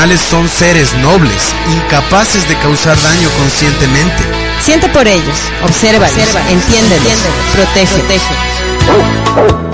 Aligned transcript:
Animales 0.00 0.20
son 0.30 0.48
seres 0.48 0.94
nobles, 1.02 1.54
incapaces 1.66 2.48
de 2.48 2.56
causar 2.60 2.98
daño 3.02 3.28
conscientemente. 3.38 4.22
Siente 4.62 4.88
por 4.88 5.06
ellos, 5.06 5.38
observa, 5.62 6.08
entiéndelos, 6.08 7.18
protege. 7.52 8.69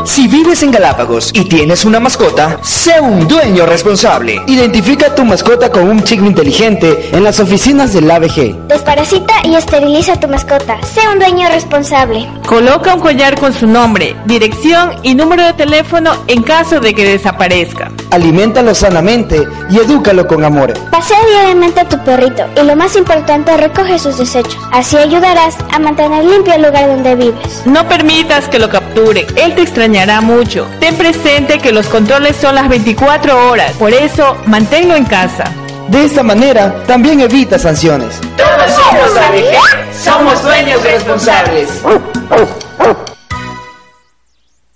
Si 0.05 0.29
vives 0.29 0.63
en 0.63 0.71
Galápagos 0.71 1.31
y 1.35 1.45
tienes 1.45 1.85
una 1.85 2.01
mascota, 2.01 2.59
sé 2.63 3.01
un 3.01 3.27
dueño 3.27 3.67
responsable. 3.67 4.41
Identifica 4.47 5.15
tu 5.15 5.25
mascota 5.25 5.71
con 5.71 5.89
un 5.89 6.03
chico 6.05 6.25
inteligente 6.25 7.11
en 7.13 7.25
las 7.25 7.41
oficinas 7.41 7.93
del 7.93 8.11
ABG. 8.11 8.69
Desparasita 8.69 9.35
y 9.45 9.57
esteriliza 9.57 10.15
a 10.15 10.21
tu 10.21 10.29
mascota. 10.29 10.81
Sé 10.83 11.01
un 11.13 11.19
dueño 11.19 11.49
responsable. 11.49 12.27
Coloca 12.47 12.95
un 12.95 13.01
collar 13.01 13.39
con 13.39 13.53
su 13.53 13.67
nombre, 13.67 14.17
dirección 14.27 14.93
y 15.03 15.15
número 15.15 15.45
de 15.45 15.53
teléfono 15.55 16.13
en 16.29 16.43
caso 16.43 16.81
de 16.81 16.95
que 16.95 17.05
desaparezca. 17.05 17.91
Aliméntalo 18.11 18.75
sanamente 18.75 19.47
y 19.69 19.79
edúcalo 19.79 20.27
con 20.27 20.45
amor. 20.45 20.73
Pasea 20.91 21.19
diariamente 21.27 21.81
a 21.81 21.89
tu 21.89 21.99
perrito 22.05 22.45
y 22.57 22.65
lo 22.65 22.77
más 22.77 22.97
importante, 22.97 23.57
recoge 23.57 23.99
sus 23.99 24.19
desechos. 24.19 24.57
Así 24.71 24.97
ayudarás 24.97 25.57
a 25.73 25.79
mantener 25.79 26.25
limpio 26.25 26.55
el 26.55 26.63
lugar 26.63 26.87
donde 26.87 27.17
vives. 27.17 27.63
No 27.67 27.87
permitas 27.89 28.49
que 28.49 28.61
lo 28.61 28.71
él 29.05 29.55
te 29.55 29.63
extrañará 29.63 30.21
mucho. 30.21 30.67
Ten 30.81 30.97
presente 30.97 31.59
que 31.59 31.73
los 31.73 31.87
controles 31.87 32.37
son 32.37 32.55
las 32.55 32.69
24 32.69 33.51
horas, 33.51 33.73
por 33.73 33.93
eso 33.93 34.37
manténlo 34.47 34.95
en 34.95 35.05
casa. 35.05 35.45
De 35.89 36.05
esta 36.05 36.23
manera, 36.23 36.83
también 36.87 37.21
evita 37.21 37.59
sanciones. 37.59 38.21
Todos 38.37 38.73
somos 38.73 39.17
ABG, 39.17 40.05
somos 40.05 40.43
dueños 40.43 40.83
responsables. 40.83 41.69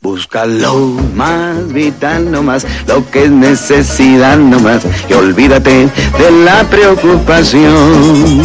Busca 0.02 0.46
lo 0.46 0.76
más 1.14 1.70
vital 1.74 2.32
nomás, 2.32 2.66
lo 2.86 3.04
que 3.10 3.24
es 3.24 3.30
necesidad 3.30 4.38
nomás, 4.38 4.80
y 5.10 5.12
olvídate 5.12 5.90
de 6.18 6.30
la 6.42 6.64
preocupación. 6.70 8.40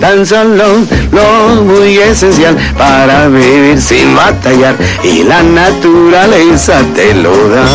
Tan 0.00 0.24
solo 0.24 0.64
lo 1.10 1.64
muy 1.64 1.98
esencial 1.98 2.56
para 2.78 3.26
vivir 3.26 3.82
sin 3.82 4.14
batallar, 4.14 4.76
y 5.02 5.24
la 5.24 5.42
naturaleza 5.42 6.80
te 6.94 7.14
lo 7.14 7.48
da. 7.48 7.66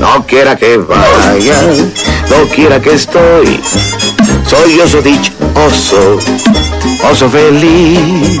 No 0.00 0.26
quiera 0.26 0.56
que 0.56 0.78
vaya, 0.78 1.62
no 2.28 2.48
quiera 2.52 2.82
que 2.82 2.94
estoy, 2.94 3.60
soy 4.48 4.80
oso 4.80 5.00
dichoso, 5.00 6.18
oso 7.08 7.30
feliz. 7.30 8.40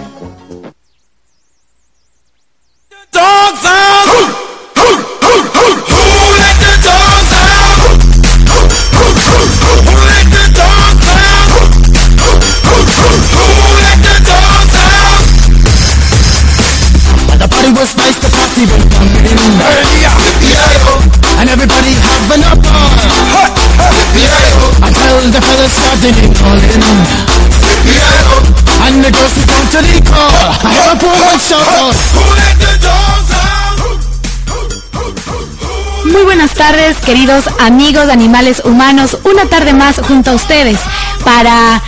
Muy 36.05 36.23
buenas 36.23 36.53
tardes, 36.53 36.97
queridos 36.97 37.45
amigos 37.59 38.07
de 38.07 38.13
animales 38.13 38.61
humanos. 38.65 39.17
Una 39.23 39.45
tarde 39.45 39.73
más 39.73 39.99
junto 40.07 40.31
a 40.31 40.33
ustedes 40.33 40.79
para 41.23 41.81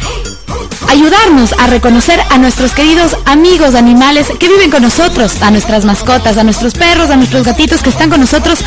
ayudarnos 0.93 1.53
a 1.57 1.65
reconocer 1.65 2.21
a 2.29 2.37
nuestros 2.37 2.73
queridos 2.73 3.17
amigos 3.25 3.73
animales 3.73 4.27
que 4.39 4.47
viven 4.47 4.69
con 4.69 4.83
nosotros, 4.83 5.41
a 5.41 5.49
nuestras 5.49 5.85
mascotas, 5.85 6.37
a 6.37 6.43
nuestros 6.43 6.75
perros, 6.75 7.09
a 7.09 7.15
nuestros 7.15 7.43
gatitos 7.43 7.81
que 7.81 7.89
están 7.89 8.11
con 8.11 8.19
nosotros, 8.19 8.59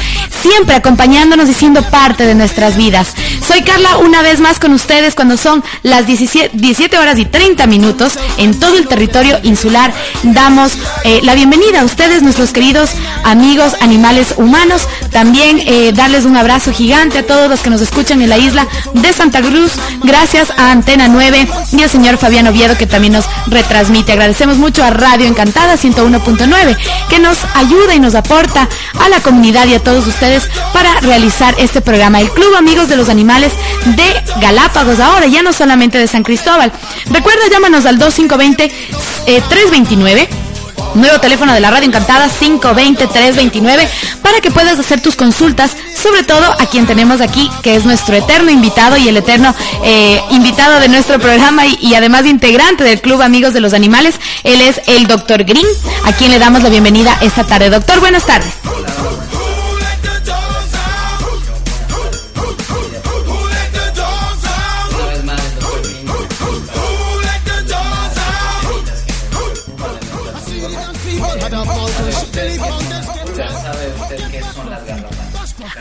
siempre 0.42 0.74
acompañándonos 0.74 1.48
y 1.48 1.54
siendo 1.54 1.82
parte 1.82 2.26
de 2.26 2.34
nuestras 2.34 2.76
vidas. 2.76 3.14
Soy 3.46 3.62
Carla 3.62 3.98
una 3.98 4.22
vez 4.22 4.40
más 4.40 4.58
con 4.58 4.72
ustedes 4.72 5.14
cuando 5.14 5.36
son 5.36 5.62
las 5.84 6.08
17, 6.08 6.50
17 6.54 6.98
horas 6.98 7.16
y 7.20 7.26
30 7.26 7.64
minutos 7.68 8.14
en 8.38 8.58
todo 8.58 8.76
el 8.76 8.88
territorio 8.88 9.38
insular. 9.44 9.94
Damos 10.24 10.72
eh, 11.04 11.20
la 11.22 11.34
bienvenida 11.34 11.82
a 11.82 11.84
ustedes, 11.84 12.24
nuestros 12.24 12.50
queridos 12.50 12.90
amigos 13.22 13.76
animales 13.80 14.34
humanos. 14.36 14.88
También 15.12 15.60
eh, 15.64 15.92
darles 15.94 16.24
un 16.24 16.36
abrazo 16.36 16.72
gigante 16.72 17.18
a 17.18 17.26
todos 17.26 17.48
los 17.48 17.60
que 17.60 17.70
nos 17.70 17.80
escuchan 17.82 18.20
en 18.20 18.30
la 18.30 18.38
isla 18.38 18.66
de 18.94 19.12
Santa 19.12 19.40
Cruz. 19.40 19.70
Gracias 20.02 20.50
a 20.56 20.72
Antena 20.72 21.06
9 21.06 21.46
y 21.70 21.82
al 21.82 21.90
señor 21.90 22.15
Fabián 22.18 22.46
Oviedo 22.46 22.76
que 22.76 22.86
también 22.86 23.12
nos 23.12 23.26
retransmite. 23.46 24.12
Agradecemos 24.12 24.58
mucho 24.58 24.84
a 24.84 24.90
Radio 24.90 25.26
Encantada 25.26 25.74
101.9 25.74 26.76
que 27.08 27.18
nos 27.18 27.38
ayuda 27.54 27.94
y 27.94 28.00
nos 28.00 28.14
aporta 28.14 28.68
a 28.98 29.08
la 29.08 29.20
comunidad 29.20 29.66
y 29.66 29.74
a 29.74 29.82
todos 29.82 30.06
ustedes 30.06 30.48
para 30.72 31.00
realizar 31.00 31.54
este 31.58 31.80
programa. 31.80 32.20
El 32.20 32.30
Club 32.30 32.54
Amigos 32.56 32.88
de 32.88 32.96
los 32.96 33.08
Animales 33.08 33.52
de 33.84 34.40
Galápagos 34.40 35.00
ahora, 35.00 35.26
ya 35.26 35.42
no 35.42 35.52
solamente 35.52 35.98
de 35.98 36.06
San 36.06 36.22
Cristóbal. 36.22 36.72
Recuerda, 37.10 37.42
llámanos 37.50 37.86
al 37.86 37.98
2520 37.98 38.64
eh, 39.26 39.42
329 39.48 40.45
Nuevo 40.96 41.20
teléfono 41.20 41.52
de 41.52 41.60
la 41.60 41.70
Radio 41.70 41.86
Encantada 41.86 42.28
520-329 42.30 43.86
para 44.22 44.40
que 44.40 44.50
puedas 44.50 44.78
hacer 44.78 45.02
tus 45.02 45.14
consultas, 45.14 45.76
sobre 45.94 46.22
todo 46.22 46.44
a 46.58 46.66
quien 46.66 46.86
tenemos 46.86 47.20
aquí, 47.20 47.50
que 47.62 47.76
es 47.76 47.84
nuestro 47.84 48.16
eterno 48.16 48.50
invitado 48.50 48.96
y 48.96 49.06
el 49.06 49.16
eterno 49.18 49.54
eh, 49.84 50.20
invitado 50.30 50.80
de 50.80 50.88
nuestro 50.88 51.18
programa 51.18 51.66
y, 51.66 51.76
y 51.82 51.94
además 51.94 52.24
integrante 52.24 52.82
del 52.82 53.02
Club 53.02 53.20
Amigos 53.20 53.52
de 53.52 53.60
los 53.60 53.74
Animales. 53.74 54.14
Él 54.42 54.62
es 54.62 54.80
el 54.86 55.06
Dr. 55.06 55.44
Green, 55.44 55.66
a 56.04 56.12
quien 56.12 56.30
le 56.30 56.38
damos 56.38 56.62
la 56.62 56.70
bienvenida 56.70 57.18
esta 57.20 57.44
tarde. 57.44 57.68
Doctor, 57.68 58.00
buenas 58.00 58.24
tardes. 58.24 58.54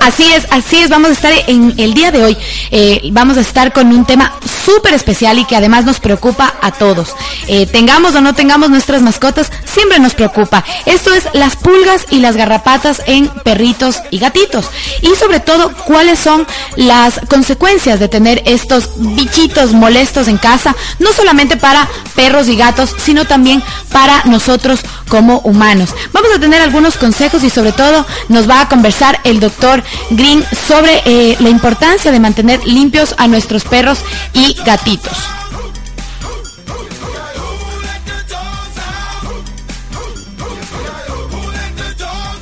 Así 0.06 0.24
es, 0.32 0.46
así 0.52 0.78
es. 0.78 0.90
Vamos 0.90 1.10
a 1.10 1.14
estar 1.14 1.34
en 1.48 1.74
el 1.80 1.96
día 1.96 2.12
de 2.12 2.24
hoy. 2.24 2.38
eh, 2.70 3.02
vamos 3.12 3.38
a 3.38 3.42
estar 3.42 3.74
con 3.74 3.88
un 3.92 4.06
tema 4.06 4.36
súper 4.66 4.94
especial 4.94 5.38
y 5.38 5.46
que 5.46 5.56
además 5.56 5.86
nos 5.86 6.00
preocupa 6.00 6.56
a 6.62 6.72
todos. 6.72 7.16
Eh, 7.48 7.68
tengamos 7.68 8.16
o 8.16 8.22
no 8.22 8.34
tengamos 8.34 8.70
nuestras 8.70 9.02
mascotas, 9.02 9.52
siempre 9.66 10.00
nos 10.00 10.16
preocupa. 10.16 10.64
Esto 10.86 11.14
es 11.14 11.28
las 11.34 11.56
pulgas 11.56 12.06
y 12.10 12.20
las 12.20 12.36
garrapatas 12.36 13.02
en 13.06 13.28
perritos 13.44 14.02
y 14.12 14.20
gatitos. 14.20 14.70
Y 15.02 15.16
sobre 15.16 15.40
todo, 15.40 15.72
cuáles 15.86 16.20
son 16.20 16.48
las 16.76 17.20
consecuencias 17.30 18.00
de 18.00 18.08
tener 18.08 18.42
estos 18.46 18.90
bichitos 18.96 19.74
molestos 19.74 20.28
en 20.28 20.38
casa, 20.38 20.76
no 21.00 21.14
solamente 21.14 21.58
para 21.58 21.88
perros 22.16 22.48
y 22.48 22.56
gatos, 22.56 22.96
sino 22.98 23.26
también 23.26 23.62
para 23.92 24.24
nosotros 24.26 24.80
como 25.08 25.40
humanos. 25.40 25.90
Vamos 26.12 26.32
a 26.36 26.40
tener 26.40 26.62
algunos 26.62 26.98
consejos 26.98 27.44
y 27.44 27.50
sobre 27.50 27.72
todo 27.72 28.06
nos 28.30 28.50
va 28.50 28.62
a 28.62 28.70
conversar 28.70 29.20
el 29.24 29.40
doctor 29.40 29.84
Green 30.10 30.44
sobre 30.68 31.02
eh, 31.06 31.38
la 31.40 31.50
importancia 31.50 32.12
de 32.12 32.20
mantener 32.20 32.66
limpios 32.66 33.16
a 33.18 33.28
nuestros 33.28 33.64
perros 33.64 34.00
y 34.34 34.55
gatitos. 34.64 35.18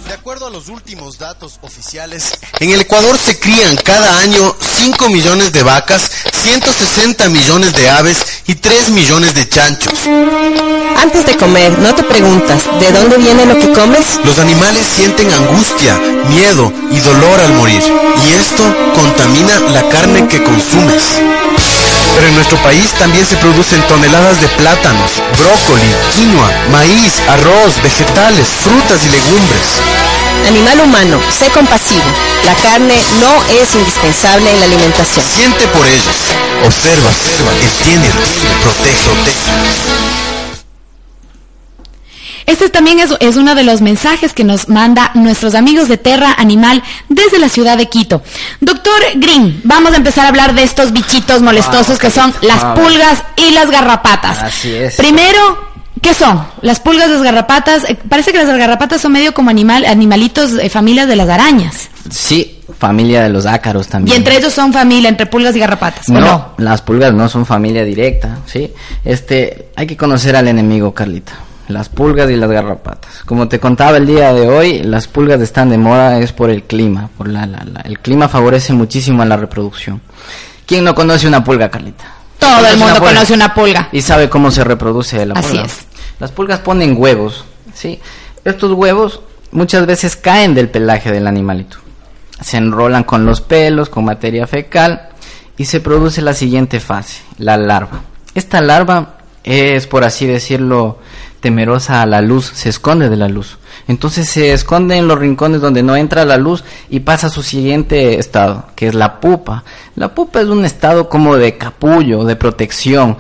De 0.08 0.14
acuerdo 0.14 0.48
a 0.48 0.50
los 0.50 0.70
últimos 0.70 1.18
datos 1.18 1.60
oficiales, 1.62 2.32
en 2.60 2.72
el 2.72 2.82
Ecuador 2.82 3.18
se 3.18 3.40
crían 3.40 3.76
cada 3.76 4.20
año 4.20 4.56
5 4.78 5.10
millones 5.10 5.52
de 5.52 5.64
vacas, 5.64 6.10
160 6.44 7.28
millones 7.30 7.74
de 7.74 7.90
aves 7.90 8.44
y 8.48 8.56
3 8.56 8.90
millones 8.92 9.34
de 9.36 9.50
chanchos. 9.50 9.94
Antes 10.98 11.26
de 11.26 11.36
comer, 11.36 11.78
¿no 11.80 11.94
te 11.94 12.04
preguntas 12.04 12.64
de 12.80 12.92
dónde 12.92 13.18
viene 13.18 13.46
lo 13.46 13.56
que 13.60 13.74
comes? 13.74 14.20
Los 14.24 14.40
animales 14.40 14.84
sienten 14.96 15.32
angustia, 15.34 15.98
miedo 16.30 16.72
y 16.90 17.00
dolor 17.00 17.40
al 17.42 17.54
morir, 17.54 17.84
y 18.26 18.34
esto 18.34 18.64
contamina 18.96 19.60
la 19.72 19.90
carne 19.90 20.28
que 20.30 20.42
consumes. 20.42 21.04
Pero 22.16 22.28
en 22.28 22.36
nuestro 22.36 22.58
país 22.64 22.92
también 22.94 23.26
se 23.26 23.38
producen 23.38 23.82
toneladas 23.88 24.40
de 24.40 24.48
plátanos, 24.50 25.12
brócoli, 25.38 25.92
quinoa, 26.16 26.52
maíz, 26.72 27.22
arroz, 27.28 27.82
vegetales, 27.82 28.48
frutas 28.64 29.04
y 29.06 29.10
legumbres. 29.10 29.82
Animal 30.48 30.82
humano, 30.82 31.20
sé 31.38 31.50
compasivo. 31.50 32.04
La 32.46 32.56
carne 32.56 32.96
no 33.20 33.44
es 33.62 33.74
indispensable 33.76 34.52
en 34.52 34.60
la 34.60 34.66
alimentación. 34.66 35.26
Siente 35.26 35.68
por 35.68 35.86
ellos. 35.88 36.18
Observa, 36.66 37.10
observa, 37.10 37.52
entiende, 37.62 38.10
protege. 38.62 40.23
Este 42.46 42.70
también 42.70 43.00
es, 43.00 43.14
es, 43.20 43.38
uno 43.38 43.56
de 43.56 43.64
los 43.64 43.82
mensajes 43.82 44.34
que 44.34 44.44
nos 44.44 44.70
manda 44.70 45.12
nuestros 45.14 45.56
amigos 45.56 45.88
de 45.88 45.98
Terra 45.98 46.36
Animal 46.38 46.84
desde 47.10 47.40
la 47.40 47.50
ciudad 47.50 47.78
de 47.78 47.88
Quito. 47.88 48.22
Doctor 48.60 48.94
Green, 49.16 49.62
vamos 49.64 49.94
a 49.94 49.98
empezar 49.98 50.26
a 50.26 50.30
hablar 50.30 50.54
de 50.54 50.64
estos 50.64 50.92
bichitos 50.92 51.42
molestosos 51.42 51.98
que 52.00 52.10
son 52.10 52.34
las 52.42 52.64
pulgas 52.78 53.24
y 53.36 53.52
las 53.52 53.72
garrapatas. 53.72 54.40
Así 54.40 54.74
es. 54.74 54.96
Primero, 54.96 55.40
¿qué 56.02 56.14
son? 56.14 56.46
Las 56.62 56.80
pulgas, 56.80 57.10
las 57.10 57.24
garrapatas. 57.24 57.90
Eh, 57.90 57.98
parece 58.10 58.32
que 58.32 58.38
las 58.38 58.48
garrapatas 58.48 59.02
son 59.02 59.14
medio 59.14 59.34
como 59.34 59.50
animal, 59.50 59.86
animalitos, 59.86 60.54
eh, 60.54 60.70
familias 60.70 61.08
de 61.08 61.16
las 61.16 61.30
arañas. 61.30 61.90
Sí, 62.10 62.62
familia 62.78 63.24
de 63.24 63.30
los 63.30 63.46
ácaros 63.46 63.88
también. 63.88 64.16
Y 64.16 64.18
entre 64.18 64.38
ellos 64.38 64.54
son 64.54 64.74
familia, 64.74 65.10
entre 65.10 65.26
pulgas 65.28 65.56
y 65.56 65.60
garrapatas. 65.60 66.10
No, 66.10 66.18
¿o 66.18 66.22
no? 66.22 66.54
las 66.58 66.82
pulgas 66.82 67.14
no 67.14 67.30
son 67.30 67.46
familia 67.46 67.86
directa, 67.86 68.40
¿sí? 68.46 68.72
Este, 69.06 69.70
hay 69.76 69.88
que 69.88 69.96
conocer 69.96 70.36
al 70.36 70.48
enemigo, 70.48 70.94
Carlita 70.94 71.34
las 71.68 71.90
pulgas 71.90 72.30
y 72.30 72.36
las 72.36 72.50
garrapatas. 72.50 73.24
Como 73.26 73.48
te 73.48 73.60
contaba 73.60 73.98
el 73.98 74.06
día 74.06 74.34
de 74.34 74.48
hoy, 74.50 74.84
las 74.84 75.08
pulgas 75.08 75.42
están 75.42 75.70
de 75.70 75.78
moda 75.78 76.20
es 76.20 76.32
por 76.32 76.50
el 76.50 76.64
clima, 76.64 77.10
por 77.18 77.28
la, 77.28 77.46
la, 77.46 77.64
la, 77.64 77.82
el 77.82 78.00
clima 78.00 78.28
favorece 78.28 78.74
muchísimo 78.74 79.22
a 79.22 79.26
la 79.26 79.38
reproducción. 79.38 80.02
¿Quién 80.66 80.84
no 80.84 80.94
conoce 80.96 81.28
una 81.28 81.44
pulga, 81.44 81.70
Carlita? 81.70 82.06
Todo 82.40 82.66
el 82.68 82.78
mundo 82.78 82.96
una 82.98 83.00
conoce 83.00 83.34
una 83.34 83.54
pulga. 83.54 83.90
Y 83.92 84.02
sabe 84.02 84.30
cómo 84.30 84.52
se 84.52 84.64
reproduce 84.64 85.26
la 85.26 85.36
Así 85.36 85.50
pulga. 85.50 85.64
es. 85.66 85.86
Las 86.20 86.32
pulgas 86.32 86.60
ponen 86.60 86.96
huevos, 86.98 87.46
¿sí? 87.74 88.00
Estos 88.44 88.72
huevos 88.74 89.22
muchas 89.52 89.86
veces 89.86 90.16
caen 90.16 90.54
del 90.54 90.70
pelaje 90.70 91.12
del 91.12 91.28
animalito. 91.28 91.78
Se 92.42 92.58
enrolan 92.58 93.04
con 93.04 93.26
los 93.26 93.42
pelos, 93.42 93.90
con 93.90 94.06
materia 94.06 94.48
fecal 94.48 95.10
y 95.58 95.66
se 95.66 95.80
produce 95.80 96.22
la 96.22 96.34
siguiente 96.34 96.80
fase, 96.80 97.22
la 97.38 97.58
larva. 97.58 98.02
Esta 98.36 98.60
larva 98.62 99.18
es, 99.44 99.88
por 99.88 100.04
así 100.04 100.26
decirlo, 100.26 101.00
temerosa 101.44 102.02
a 102.02 102.06
la 102.06 102.22
luz, 102.22 102.54
se 102.56 102.70
esconde 102.70 103.10
de 103.10 103.18
la 103.18 103.28
luz. 103.28 103.58
Entonces 103.90 104.30
se 104.30 104.54
esconde 104.54 104.96
en 104.96 105.10
los 105.10 105.20
rincones 105.20 105.60
donde 105.60 105.84
no 105.84 105.94
entra 105.98 106.24
la 106.24 106.38
luz 106.38 106.64
y 106.90 107.02
pasa 107.02 107.28
a 107.28 107.30
su 107.30 107.44
siguiente 107.44 108.18
estado, 108.18 108.68
que 108.78 108.88
es 108.88 108.96
la 108.96 109.20
pupa. 109.20 109.66
La 109.98 110.16
pupa 110.16 110.40
es 110.40 110.48
un 110.48 110.64
estado 110.64 111.10
como 111.10 111.36
de 111.36 111.58
capullo, 111.58 112.24
de 112.24 112.38
protección. 112.38 113.18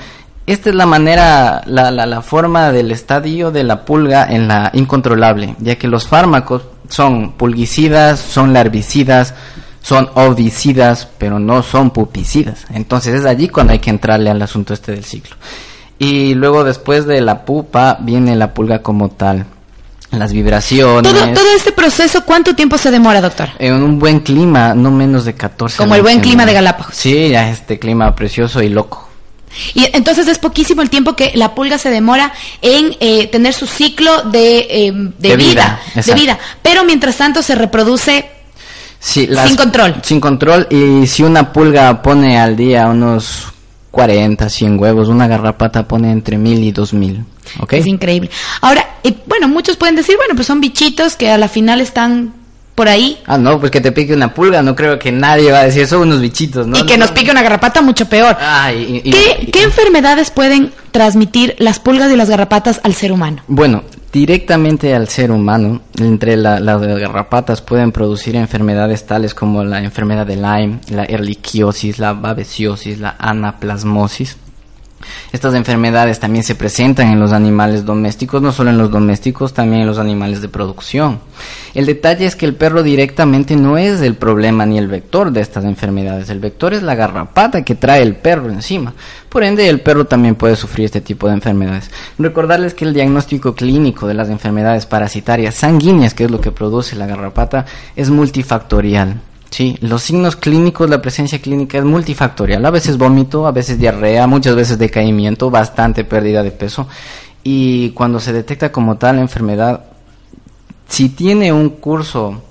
Esta 0.47 0.69
es 0.69 0.75
la 0.75 0.85
manera, 0.85 1.63
la, 1.65 1.91
la, 1.91 2.05
la 2.05 2.21
forma 2.21 2.71
del 2.71 2.91
estadio 2.91 3.51
de 3.51 3.65
la 3.65 3.83
pulga 3.83 4.25
en 4.25 4.47
la 4.47 4.71
incontrolable, 4.73 5.55
ya 5.59 5.75
que 5.75 5.89
los 5.89 6.07
fármacos 6.07 6.63
son 6.87 7.33
pulguicidas, 7.33 8.21
son 8.21 8.53
larvicidas, 8.53 9.33
son 9.81 10.09
ovicidas, 10.13 11.09
pero 11.17 11.39
no 11.39 11.61
son 11.61 11.91
pupicidas. 11.91 12.65
Entonces 12.73 13.15
es 13.15 13.25
allí 13.25 13.49
cuando 13.49 13.73
hay 13.73 13.79
que 13.79 13.89
entrarle 13.89 14.29
al 14.29 14.41
asunto 14.41 14.73
este 14.73 14.93
del 14.93 15.03
ciclo. 15.03 15.35
Y 16.03 16.33
luego 16.35 16.63
después 16.63 17.05
de 17.05 17.21
la 17.21 17.45
pupa 17.45 17.97
viene 18.01 18.35
la 18.35 18.53
pulga 18.53 18.81
como 18.81 19.09
tal. 19.09 19.45
Las 20.11 20.31
vibraciones. 20.31 21.11
Todo, 21.11 21.33
todo 21.33 21.55
este 21.55 21.71
proceso, 21.71 22.23
¿cuánto 22.23 22.55
tiempo 22.55 22.77
se 22.77 22.91
demora, 22.91 23.19
doctor? 23.19 23.49
En 23.57 23.73
un 23.73 23.97
buen 23.97 24.19
clima, 24.19 24.75
no 24.75 24.91
menos 24.91 25.25
de 25.25 25.33
14 25.33 25.77
Como 25.77 25.95
el 25.95 26.03
buen 26.03 26.19
clima 26.19 26.45
de 26.45 26.53
Galápagos. 26.53 26.95
Sí, 26.95 27.29
ya 27.29 27.49
este 27.49 27.79
clima 27.79 28.13
precioso 28.15 28.61
y 28.61 28.69
loco. 28.69 29.09
Y 29.73 29.87
entonces 29.93 30.27
es 30.27 30.39
poquísimo 30.39 30.81
el 30.81 30.89
tiempo 30.89 31.15
que 31.15 31.31
la 31.35 31.55
pulga 31.55 31.77
se 31.77 31.89
demora 31.89 32.33
en 32.61 32.95
eh, 32.99 33.27
tener 33.27 33.53
su 33.53 33.65
ciclo 33.65 34.23
de, 34.23 34.67
eh, 34.69 34.91
de, 34.93 35.29
De 35.29 35.35
vida, 35.35 35.79
vida, 35.95 36.03
de 36.05 36.13
vida. 36.13 36.39
Pero 36.61 36.83
mientras 36.83 37.17
tanto 37.17 37.41
se 37.41 37.55
reproduce 37.55 38.29
Sí, 38.99 39.27
Sin 39.45 39.57
control. 39.57 39.95
Sin 40.01 40.21
control. 40.21 40.65
Y 40.69 41.05
si 41.07 41.23
una 41.23 41.51
pulga 41.51 42.01
pone 42.01 42.39
al 42.39 42.55
día 42.55 42.87
unos 42.87 43.52
40, 43.93 44.49
100 44.49 44.79
huevos, 44.79 45.07
una 45.07 45.27
garrapata 45.27 45.87
pone 45.87 46.11
entre 46.11 46.35
1000 46.39 46.63
y 46.63 46.71
2000. 46.71 47.23
¿Ok? 47.59 47.73
Es 47.73 47.85
increíble. 47.85 48.31
Ahora, 48.61 48.95
eh, 49.03 49.13
bueno, 49.27 49.47
muchos 49.47 49.77
pueden 49.77 49.95
decir, 49.95 50.15
bueno, 50.17 50.33
pues 50.33 50.47
son 50.47 50.59
bichitos 50.59 51.15
que 51.15 51.29
a 51.29 51.37
la 51.37 51.47
final 51.47 51.79
están 51.79 52.33
por 52.73 52.89
ahí 52.89 53.19
Ah, 53.27 53.37
no, 53.37 53.59
pues 53.59 53.71
que 53.71 53.81
te 53.81 53.91
pique 53.91 54.15
una 54.15 54.33
pulga, 54.33 54.63
no 54.63 54.75
creo 54.75 54.97
que 54.97 55.11
nadie 55.11 55.51
va 55.51 55.59
a 55.59 55.65
decir, 55.65 55.85
son 55.85 56.01
unos 56.07 56.21
bichitos, 56.21 56.65
¿no? 56.65 56.75
y 56.75 56.87
que 56.87 56.97
nos 56.97 57.11
pique 57.11 57.29
una 57.29 57.43
garrapata 57.43 57.83
mucho 57.83 58.09
peor. 58.09 58.35
Y- 58.75 59.01
y- 59.03 59.11
¿Qué, 59.11 59.37
y- 59.41 59.51
qué 59.51 59.61
enfermedades 59.61 60.31
pueden 60.31 60.71
transmitir 60.89 61.55
las 61.59 61.77
pulgas 61.77 62.11
y 62.11 62.15
las 62.15 62.31
garrapatas 62.31 62.81
al 62.83 62.95
ser 62.95 63.11
humano? 63.11 63.43
Bueno, 63.47 63.83
directamente 64.13 64.95
al 64.95 65.09
ser 65.09 65.31
humano, 65.31 65.81
entre 65.99 66.37
la- 66.37 66.59
las 66.59 66.79
garrapatas 66.81 67.61
pueden 67.61 67.91
producir 67.91 68.35
enfermedades 68.35 69.05
tales 69.07 69.33
como 69.33 69.63
la 69.63 69.79
enfermedad 69.83 70.27
de 70.27 70.35
Lyme, 70.35 70.79
la 70.91 71.03
erliquiosis, 71.03 71.97
la 71.97 72.13
babesiosis, 72.13 72.99
la 72.99 73.15
anaplasmosis. 73.17 74.37
Estas 75.31 75.53
enfermedades 75.55 76.19
también 76.19 76.43
se 76.43 76.55
presentan 76.55 77.09
en 77.09 77.19
los 77.19 77.31
animales 77.31 77.85
domésticos, 77.85 78.41
no 78.41 78.51
solo 78.51 78.69
en 78.69 78.77
los 78.77 78.91
domésticos, 78.91 79.53
también 79.53 79.81
en 79.81 79.87
los 79.87 79.97
animales 79.97 80.41
de 80.41 80.49
producción. 80.49 81.19
El 81.73 81.85
detalle 81.85 82.25
es 82.25 82.35
que 82.35 82.45
el 82.45 82.55
perro 82.55 82.83
directamente 82.83 83.55
no 83.55 83.77
es 83.77 84.01
el 84.01 84.15
problema 84.15 84.65
ni 84.65 84.77
el 84.77 84.87
vector 84.87 85.31
de 85.31 85.41
estas 85.41 85.65
enfermedades. 85.65 86.29
El 86.29 86.39
vector 86.39 86.73
es 86.73 86.83
la 86.83 86.95
garrapata 86.95 87.63
que 87.63 87.75
trae 87.75 88.03
el 88.03 88.15
perro 88.15 88.49
encima. 88.49 88.93
Por 89.29 89.43
ende, 89.43 89.67
el 89.67 89.81
perro 89.81 90.05
también 90.05 90.35
puede 90.35 90.55
sufrir 90.55 90.85
este 90.85 91.01
tipo 91.01 91.27
de 91.27 91.33
enfermedades. 91.33 91.89
Recordarles 92.19 92.75
que 92.75 92.85
el 92.85 92.93
diagnóstico 92.93 93.55
clínico 93.55 94.07
de 94.07 94.13
las 94.13 94.29
enfermedades 94.29 94.85
parasitarias 94.85 95.55
sanguíneas, 95.55 96.13
que 96.13 96.25
es 96.25 96.31
lo 96.31 96.39
que 96.39 96.51
produce 96.51 96.95
la 96.95 97.07
garrapata, 97.07 97.65
es 97.95 98.09
multifactorial. 98.09 99.19
Sí, 99.53 99.77
los 99.81 100.01
signos 100.01 100.35
clínicos, 100.35 100.89
la 100.89 100.99
presencia 100.99 101.39
clínica 101.39 101.77
es 101.77 101.83
multifactorial. 101.83 102.65
A 102.65 102.71
veces 102.71 102.97
vómito, 102.97 103.45
a 103.45 103.51
veces 103.51 103.77
diarrea, 103.77 104.25
muchas 104.25 104.55
veces 104.55 104.79
decaimiento, 104.79 105.51
bastante 105.51 106.03
pérdida 106.03 106.41
de 106.41 106.49
peso. 106.49 106.87
Y 107.43 107.91
cuando 107.91 108.19
se 108.19 108.33
detecta 108.33 108.71
como 108.71 108.97
tal 108.97 109.17
la 109.17 109.21
enfermedad, 109.21 109.85
si 110.87 111.09
tiene 111.09 111.53
un 111.53 111.69
curso 111.69 112.41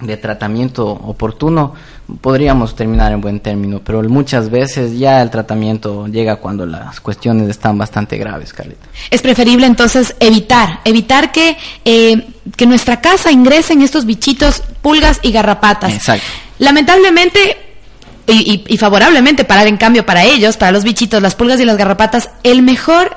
de 0.00 0.16
tratamiento 0.16 0.86
oportuno, 0.88 1.74
podríamos 2.20 2.74
terminar 2.76 3.12
en 3.12 3.20
buen 3.20 3.40
término, 3.40 3.80
pero 3.82 4.02
muchas 4.02 4.50
veces 4.50 4.98
ya 4.98 5.22
el 5.22 5.30
tratamiento 5.30 6.06
llega 6.08 6.36
cuando 6.36 6.66
las 6.66 7.00
cuestiones 7.00 7.48
están 7.48 7.78
bastante 7.78 8.18
graves, 8.18 8.52
Carlita. 8.52 8.86
Es 9.10 9.22
preferible 9.22 9.66
entonces 9.66 10.14
evitar, 10.20 10.80
evitar 10.84 11.32
que, 11.32 11.56
eh, 11.84 12.26
que 12.56 12.66
nuestra 12.66 13.00
casa 13.00 13.30
ingresen 13.30 13.80
estos 13.82 14.04
bichitos, 14.04 14.62
pulgas 14.82 15.20
y 15.22 15.32
garrapatas. 15.32 15.92
Exacto. 15.94 16.26
Lamentablemente 16.58 17.56
y, 18.26 18.64
y- 18.68 18.74
y 18.74 18.78
favorablemente 18.78 19.44
para 19.44 19.64
en 19.66 19.76
cambio 19.76 20.04
para 20.04 20.24
ellos, 20.24 20.56
para 20.56 20.72
los 20.72 20.82
bichitos, 20.84 21.22
las 21.22 21.34
pulgas 21.34 21.60
y 21.60 21.64
las 21.64 21.76
garrapatas, 21.76 22.30
el 22.42 22.62
mejor 22.62 23.16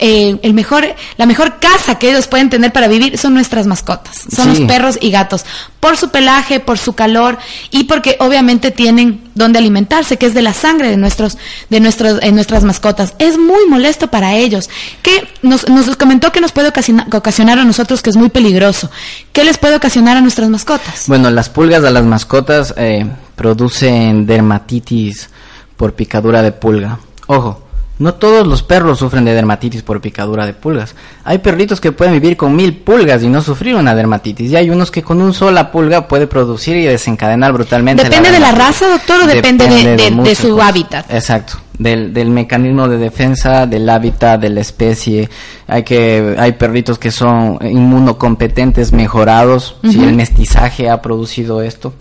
eh, 0.00 0.38
el 0.42 0.54
mejor 0.54 0.84
la 1.16 1.26
mejor 1.26 1.58
casa 1.58 1.98
que 1.98 2.10
ellos 2.10 2.26
pueden 2.26 2.50
tener 2.50 2.72
para 2.72 2.88
vivir 2.88 3.16
son 3.18 3.34
nuestras 3.34 3.66
mascotas, 3.66 4.22
son 4.34 4.54
Sí. 4.54 4.60
los 4.62 4.68
perros 4.72 4.98
y 5.00 5.10
gatos, 5.10 5.44
por 5.80 5.96
su 5.96 6.10
pelaje, 6.10 6.60
por 6.60 6.78
su 6.78 6.94
calor 6.94 7.38
y 7.70 7.84
porque 7.84 8.16
obviamente 8.20 8.70
tienen 8.70 9.22
donde 9.34 9.58
alimentarse, 9.58 10.16
que 10.16 10.26
es 10.26 10.34
de 10.34 10.42
la 10.42 10.52
sangre 10.54 10.88
de 10.90 10.96
nuestros 10.96 11.36
de 11.70 11.80
nuestros 11.80 12.18
eh, 12.22 12.30
nuestras 12.32 12.62
mascotas. 12.64 13.14
Es 13.18 13.36
muy 13.38 13.66
molesto 13.68 14.08
para 14.08 14.34
ellos. 14.36 14.70
Que 15.02 15.26
nos, 15.42 15.68
nos 15.68 15.96
comentó 15.96 16.30
que 16.32 16.40
nos 16.40 16.52
puede 16.52 16.68
ocasiona- 16.68 17.06
ocasionar 17.12 17.58
a 17.58 17.64
nosotros 17.64 18.00
que 18.02 18.10
es 18.10 18.16
muy 18.16 18.28
peligroso. 18.28 18.90
¿Qué 19.32 19.42
les 19.44 19.58
puede 19.58 19.74
ocasionar 19.76 20.16
a 20.16 20.20
nuestras 20.20 20.48
mascotas? 20.48 21.04
Bueno, 21.08 21.30
las 21.30 21.48
pulgas 21.48 21.82
a 21.84 21.90
las 21.90 22.04
mascotas 22.04 22.72
eh, 22.76 23.06
producen 23.34 24.26
dermatitis 24.26 25.28
por 25.76 25.94
picadura 25.94 26.42
de 26.42 26.52
pulga. 26.52 26.98
Ojo, 27.26 27.63
No 27.96 28.14
todos 28.14 28.44
los 28.46 28.64
perros 28.64 28.98
sufren 28.98 29.24
de 29.24 29.34
dermatitis 29.34 29.82
por 29.82 30.00
picadura 30.00 30.46
de 30.46 30.52
pulgas. 30.52 30.96
Hay 31.22 31.38
perritos 31.38 31.80
que 31.80 31.92
pueden 31.92 32.14
vivir 32.14 32.36
con 32.36 32.56
mil 32.56 32.76
pulgas 32.78 33.22
y 33.22 33.28
no 33.28 33.40
sufrir 33.40 33.76
una 33.76 33.94
dermatitis. 33.94 34.50
Y 34.50 34.56
hay 34.56 34.68
unos 34.70 34.90
que 34.90 35.02
con 35.04 35.22
un 35.22 35.32
sola 35.32 35.70
pulga 35.70 36.08
puede 36.08 36.26
producir 36.26 36.74
y 36.76 36.84
desencadenar 36.86 37.52
brutalmente. 37.52 38.02
¿Depende 38.02 38.32
de 38.32 38.40
la 38.40 38.50
raza, 38.50 38.88
doctor, 38.88 39.20
o 39.22 39.26
depende, 39.28 39.68
de- 39.68 39.96
de, 39.96 40.10
de 40.10 40.34
su 40.34 40.60
hábitat? 40.60 41.08
Exacto. 41.12 41.58
Del, 41.78 42.12
del 42.12 42.30
mecanismo 42.30 42.88
de 42.88 42.98
defensa, 42.98 43.66
del 43.66 43.88
hábitat, 43.88 44.40
de 44.40 44.48
la 44.48 44.60
especie. 44.60 45.28
Hay 45.68 45.84
que, 45.84 46.34
hay 46.38 46.52
perritos 46.52 46.98
que 46.98 47.12
son 47.12 47.58
inmunocompetentes 47.62 48.92
mejorados. 48.92 49.76
Si 49.82 50.02
el 50.02 50.14
mestizaje 50.14 50.88
ha 50.90 51.00
producido 51.00 51.62
esto. 51.62 51.94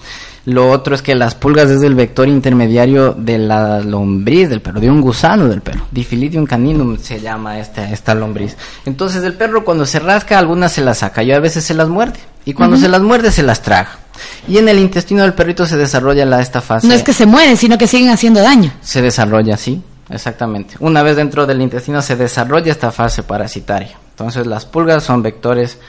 Lo 0.45 0.69
otro 0.69 0.93
es 0.93 1.01
que 1.01 1.15
las 1.15 1.35
pulgas 1.35 1.69
es 1.69 1.81
el 1.83 1.95
vector 1.95 2.27
intermediario 2.27 3.13
de 3.13 3.38
la 3.38 3.79
lombriz 3.79 4.50
del 4.50 4.62
perro, 4.62 4.81
de 4.81 4.89
un 4.89 5.00
gusano 5.00 5.47
del 5.47 5.62
perro. 5.62 5.85
Difilidium 5.91 6.45
caninum 6.45 6.97
se 6.97 7.21
llama 7.21 7.59
esta, 7.59 7.89
esta 7.89 8.13
lombriz. 8.13 8.57
Entonces 8.85 9.23
el 9.23 9.35
perro 9.35 9.63
cuando 9.63 9.85
se 9.85 10.00
rasca, 10.00 10.38
algunas 10.38 10.73
se 10.73 10.81
las 10.81 10.97
saca 10.97 11.23
y 11.23 11.31
a 11.31 11.39
veces 11.39 11.63
se 11.63 11.73
las 11.73 11.88
muerde. 11.88 12.19
Y 12.45 12.53
cuando 12.53 12.75
se 12.75 12.89
las 12.89 13.01
muerde, 13.01 13.31
se 13.31 13.41
las 13.41 13.62
traga. 13.62 14.00
Y 14.47 14.57
en 14.57 14.67
el 14.67 14.79
intestino 14.79 15.23
del 15.23 15.33
perrito 15.33 15.65
se 15.65 15.77
desarrolla 15.77 16.25
la, 16.25 16.41
esta 16.41 16.59
fase. 16.59 16.88
No 16.88 16.93
es 16.93 17.03
que 17.03 17.13
se 17.13 17.25
mueren, 17.25 17.55
sino 17.55 17.77
que 17.77 17.88
siguen 17.88 18.09
haciendo 18.09 18.41
daño. 18.41 18.73
Se 18.81 19.01
desarrolla, 19.01 19.55
sí, 19.55 19.81
exactamente. 20.09 20.75
Una 20.79 21.03
vez 21.03 21.15
dentro 21.15 21.45
del 21.45 21.62
intestino 21.62 22.01
se 22.01 22.17
desarrolla 22.17 22.69
esta 22.69 22.91
fase 22.91 23.23
parasitaria. 23.23 23.97
Entonces 24.09 24.45
las 24.45 24.65
pulgas 24.65 25.03
son 25.05 25.23
vectores 25.23 25.79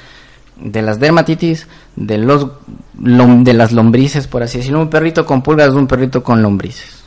de 0.57 0.83
las 0.83 1.01
dermatitis, 1.01 1.67
de 1.97 2.19
los 2.19 2.47
lom- 3.01 3.43
de 3.43 3.55
las 3.55 3.73
lombrices, 3.73 4.27
por 4.27 4.43
así 4.43 4.59
decirlo. 4.59 4.81
Un 4.81 4.91
perrito 4.91 5.25
con 5.27 5.43
pulgas 5.43 5.69
es 5.69 5.75
un 5.75 5.87
perrito 5.87 6.23
con 6.23 6.43
lombrices. 6.43 7.03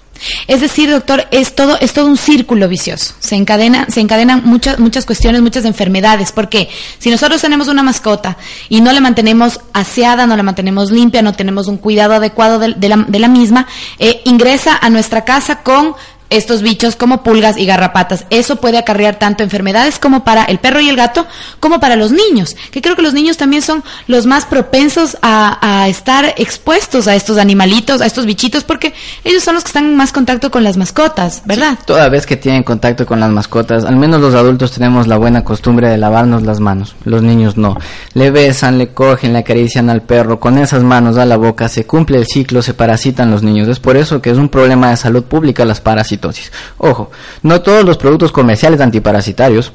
Es 0.47 0.61
decir, 0.61 0.89
doctor, 0.89 1.27
es 1.29 1.53
todo, 1.53 1.77
es 1.79 1.93
todo 1.93 2.07
un 2.07 2.17
círculo 2.17 2.67
vicioso. 2.67 3.13
Se 3.19 3.35
encadena, 3.35 3.85
se 3.87 4.01
encadenan 4.01 4.41
muchas, 4.45 4.79
muchas 4.79 5.05
cuestiones, 5.05 5.43
muchas 5.43 5.63
enfermedades. 5.63 6.31
Porque 6.31 6.69
si 6.97 7.11
nosotros 7.11 7.39
tenemos 7.39 7.67
una 7.67 7.83
mascota 7.83 8.35
y 8.67 8.81
no 8.81 8.91
la 8.93 8.99
mantenemos 8.99 9.59
aseada, 9.73 10.25
no 10.25 10.35
la 10.35 10.41
mantenemos 10.41 10.89
limpia, 10.91 11.21
no 11.21 11.33
tenemos 11.33 11.67
un 11.67 11.77
cuidado 11.77 12.15
adecuado 12.15 12.57
de, 12.57 12.89
la, 12.89 12.97
de 13.07 13.19
la 13.19 13.27
misma, 13.27 13.67
eh, 13.99 14.21
ingresa 14.25 14.75
a 14.81 14.89
nuestra 14.89 15.23
casa 15.23 15.61
con 15.61 15.93
estos 16.29 16.61
bichos 16.61 16.95
como 16.95 17.23
pulgas 17.23 17.57
y 17.57 17.65
garrapatas. 17.65 18.25
Eso 18.29 18.57
puede 18.57 18.77
acarrear 18.77 19.19
tanto 19.19 19.43
enfermedades 19.43 19.99
como 19.99 20.23
para 20.23 20.43
el 20.45 20.59
perro 20.59 20.79
y 20.79 20.89
el 20.89 20.95
gato, 20.95 21.25
como 21.59 21.79
para 21.79 21.95
los 21.95 22.11
niños, 22.11 22.55
que 22.71 22.81
creo 22.81 22.95
que 22.95 23.01
los 23.01 23.13
niños 23.13 23.37
también 23.37 23.61
son 23.61 23.83
los 24.07 24.25
más 24.25 24.45
propensos 24.45 25.17
a, 25.21 25.57
a 25.61 25.87
estar 25.87 26.33
expuestos 26.37 27.07
a 27.07 27.15
estos 27.15 27.37
animalitos, 27.37 28.01
a 28.01 28.05
estos 28.05 28.25
bichitos, 28.25 28.63
porque 28.63 28.93
ellos 29.23 29.43
son 29.43 29.55
los 29.55 29.63
que 29.63 29.69
están 29.69 29.85
en 29.85 29.95
más 29.95 30.11
contacto 30.11 30.51
con 30.51 30.63
las 30.63 30.77
mascotas, 30.77 31.41
¿verdad? 31.45 31.77
Toda 31.85 32.09
vez 32.09 32.25
que 32.25 32.37
tienen 32.37 32.63
contacto 32.63 33.05
con 33.05 33.19
las 33.19 33.29
mascotas, 33.29 33.85
al 33.85 33.95
menos 33.95 34.21
los 34.21 34.33
adultos 34.33 34.71
tenemos 34.71 35.07
la 35.07 35.17
buena 35.17 35.43
costumbre 35.43 35.89
de 35.89 35.97
lavarnos 35.97 36.43
las 36.43 36.59
manos. 36.59 36.95
Los 37.03 37.21
niños 37.21 37.57
no. 37.57 37.77
Le 38.13 38.31
besan, 38.31 38.77
le 38.77 38.89
cogen, 38.89 39.33
le 39.33 39.39
acarician 39.39 39.89
al 39.89 40.01
perro, 40.01 40.39
con 40.39 40.57
esas 40.57 40.83
manos 40.83 41.17
a 41.17 41.25
la 41.25 41.37
boca 41.37 41.69
se 41.69 41.85
cumple 41.85 42.17
el 42.17 42.25
ciclo, 42.25 42.61
se 42.61 42.73
parasitan 42.73 43.31
los 43.31 43.43
niños. 43.43 43.67
Es 43.67 43.79
por 43.79 43.97
eso 43.97 44.21
que 44.21 44.31
es 44.31 44.37
un 44.37 44.49
problema 44.49 44.89
de 44.89 44.97
salud 44.97 45.23
pública 45.23 45.65
las 45.65 45.81
parasitosis. 46.17 46.51
Ojo, 46.77 47.11
no 47.43 47.61
todos 47.61 47.85
los 47.85 47.97
productos 47.97 48.31
comerciales 48.31 48.81
antiparasitarios 48.81 49.71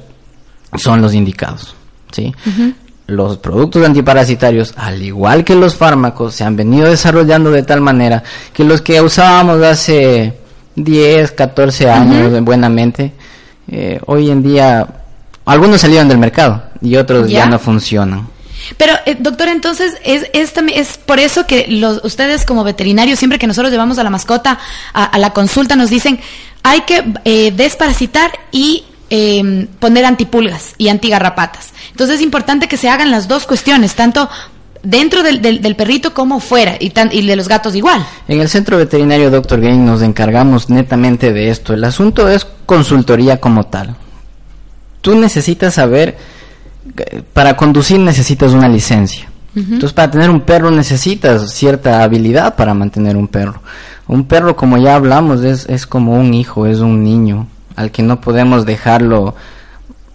son 0.76 1.00
los 1.00 1.14
indicados. 1.14 1.74
¿sí? 2.10 2.34
Los 3.06 3.38
productos 3.38 3.84
antiparasitarios, 3.84 4.74
al 4.76 5.02
igual 5.02 5.44
que 5.44 5.54
los 5.54 5.74
fármacos, 5.74 6.34
se 6.34 6.44
han 6.44 6.56
venido 6.56 6.88
desarrollando 6.88 7.50
de 7.50 7.62
tal 7.62 7.80
manera 7.80 8.22
que 8.52 8.64
los 8.64 8.80
que 8.82 9.00
usábamos 9.00 9.62
hace 9.62 10.38
10, 10.76 11.32
14 11.32 11.90
años 11.90 12.42
buenamente, 12.42 13.12
eh, 13.68 14.00
hoy 14.06 14.30
en 14.30 14.42
día 14.42 14.86
algunos 15.44 15.80
salieron 15.80 16.08
del 16.08 16.18
mercado 16.18 16.62
y 16.80 16.96
otros 16.96 17.28
ya, 17.28 17.40
¿Ya? 17.40 17.46
no 17.46 17.58
funcionan. 17.58 18.31
Pero, 18.76 18.92
eh, 19.06 19.16
doctor, 19.18 19.48
entonces, 19.48 19.94
es, 20.04 20.26
es, 20.32 20.52
es 20.74 20.98
por 20.98 21.18
eso 21.20 21.46
que 21.46 21.66
los, 21.68 22.04
ustedes 22.04 22.44
como 22.44 22.64
veterinarios, 22.64 23.18
siempre 23.18 23.38
que 23.38 23.46
nosotros 23.46 23.70
llevamos 23.72 23.98
a 23.98 24.04
la 24.04 24.10
mascota 24.10 24.58
a, 24.92 25.04
a 25.04 25.18
la 25.18 25.30
consulta, 25.32 25.76
nos 25.76 25.90
dicen, 25.90 26.20
hay 26.62 26.82
que 26.82 27.02
eh, 27.24 27.52
desparasitar 27.54 28.30
y 28.50 28.84
eh, 29.10 29.66
poner 29.78 30.04
antipulgas 30.04 30.74
y 30.78 30.88
antigarrapatas. 30.88 31.72
Entonces 31.90 32.16
es 32.16 32.22
importante 32.22 32.68
que 32.68 32.76
se 32.76 32.88
hagan 32.88 33.10
las 33.10 33.28
dos 33.28 33.46
cuestiones, 33.46 33.94
tanto 33.94 34.28
dentro 34.82 35.22
del, 35.22 35.40
del, 35.42 35.60
del 35.62 35.76
perrito 35.76 36.12
como 36.14 36.40
fuera, 36.40 36.76
y, 36.80 36.90
tan- 36.90 37.10
y 37.12 37.24
de 37.26 37.36
los 37.36 37.46
gatos 37.48 37.74
igual. 37.74 38.04
En 38.26 38.40
el 38.40 38.48
centro 38.48 38.78
veterinario 38.78 39.30
Dr. 39.30 39.60
Game 39.60 39.76
nos 39.76 40.02
encargamos 40.02 40.70
netamente 40.70 41.32
de 41.32 41.50
esto. 41.50 41.74
El 41.74 41.84
asunto 41.84 42.28
es 42.28 42.46
consultoría 42.66 43.38
como 43.40 43.64
tal. 43.64 43.94
Tú 45.02 45.14
necesitas 45.16 45.74
saber, 45.74 46.16
para 47.32 47.56
conducir 47.56 47.98
necesitas 48.00 48.52
una 48.52 48.68
licencia. 48.68 49.28
Entonces, 49.54 49.92
para 49.92 50.10
tener 50.10 50.30
un 50.30 50.40
perro 50.40 50.70
necesitas 50.70 51.52
cierta 51.52 52.02
habilidad 52.02 52.56
para 52.56 52.72
mantener 52.72 53.16
un 53.16 53.28
perro. 53.28 53.60
Un 54.08 54.24
perro, 54.24 54.56
como 54.56 54.78
ya 54.78 54.94
hablamos, 54.94 55.44
es, 55.44 55.66
es 55.68 55.86
como 55.86 56.14
un 56.14 56.32
hijo, 56.32 56.66
es 56.66 56.78
un 56.78 57.04
niño, 57.04 57.46
al 57.76 57.90
que 57.90 58.02
no 58.02 58.20
podemos 58.20 58.64
dejarlo 58.64 59.34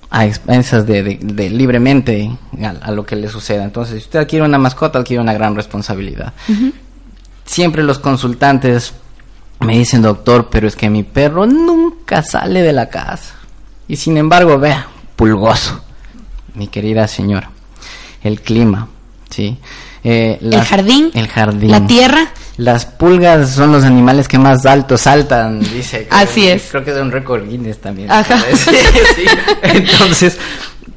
a 0.10 0.26
expensas 0.26 0.88
de, 0.88 1.04
de- 1.04 1.20
de 1.22 1.50
libremente 1.52 2.32
a, 2.64 2.70
a 2.88 2.92
lo 2.92 3.06
que 3.06 3.16
le 3.16 3.28
suceda. 3.30 3.64
Entonces, 3.64 4.00
si 4.00 4.06
usted 4.06 4.20
adquiere 4.20 4.44
una 4.46 4.58
mascota, 4.58 5.00
adquiere 5.00 5.22
una 5.22 5.34
gran 5.34 5.56
responsabilidad. 5.56 6.34
Siempre 7.46 7.84
los 7.84 8.00
consultantes 8.00 8.94
me 9.60 9.78
dicen, 9.78 10.02
doctor, 10.02 10.50
pero 10.52 10.68
es 10.68 10.76
que 10.76 10.90
mi 10.90 11.04
perro 11.04 11.46
nunca 11.46 12.22
sale 12.24 12.62
de 12.62 12.74
la 12.74 12.90
casa. 12.90 13.36
Y 13.88 13.96
sin 13.98 14.18
embargo, 14.18 14.58
vea, 14.60 14.88
pulgoso. 15.16 15.82
Mi 16.58 16.68
querida 16.68 17.08
señora, 17.08 17.50
el 18.24 18.42
clima, 18.42 18.88
¿sí? 19.30 19.58
Eh, 20.04 20.38
El 20.42 20.62
jardín, 20.62 21.12
El 21.14 21.28
jardín. 21.28 21.72
la 21.72 21.86
tierra. 21.88 22.28
Las 22.58 22.86
pulgas 22.86 23.52
son 23.52 23.72
los 23.72 23.84
animales 23.84 24.28
que 24.28 24.40
más 24.40 24.66
alto 24.66 24.98
saltan, 24.98 25.60
dice. 25.60 26.08
Así 26.12 26.42
Creo- 26.42 26.56
es. 26.56 26.64
Creo 26.72 26.84
que 26.84 26.92
es 26.92 26.98
un 26.98 27.12
récord 27.12 27.48
Guinness 27.48 27.80
también. 27.80 28.12
Ajá. 28.12 28.40
Sí. 28.56 29.26
Entonces, 29.62 30.38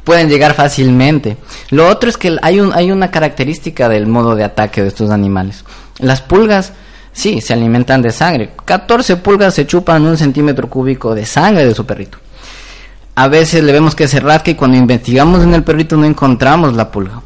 pueden 0.04 0.28
llegar 0.28 0.54
fácilmente. 0.54 1.36
Lo 1.70 1.88
otro 1.88 2.08
es 2.08 2.16
que 2.16 2.36
hay, 2.42 2.60
un, 2.60 2.72
hay 2.72 2.90
una 2.90 3.10
característica 3.10 3.88
del 3.88 4.06
modo 4.06 4.34
de 4.36 4.44
ataque 4.44 4.80
de 4.82 4.88
estos 4.88 5.10
animales. 5.10 5.64
Las 5.98 6.22
pulgas, 6.22 6.72
sí, 7.12 7.40
se 7.42 7.52
alimentan 7.52 8.00
de 8.00 8.10
sangre. 8.12 8.52
14 8.64 9.16
pulgas 9.18 9.54
se 9.54 9.66
chupan 9.66 10.06
un 10.06 10.16
centímetro 10.16 10.70
cúbico 10.70 11.14
de 11.14 11.26
sangre 11.26 11.66
de 11.66 11.74
su 11.74 11.84
perrito. 11.84 12.16
A 13.14 13.28
veces 13.28 13.62
le 13.64 13.72
vemos 13.72 13.94
que 13.94 14.08
se 14.08 14.20
rasca 14.20 14.50
y 14.50 14.54
cuando 14.54 14.76
investigamos 14.76 15.42
en 15.42 15.54
el 15.54 15.64
perrito 15.64 15.96
no 15.96 16.06
encontramos 16.06 16.74
la 16.74 16.90
pulga. 16.90 17.22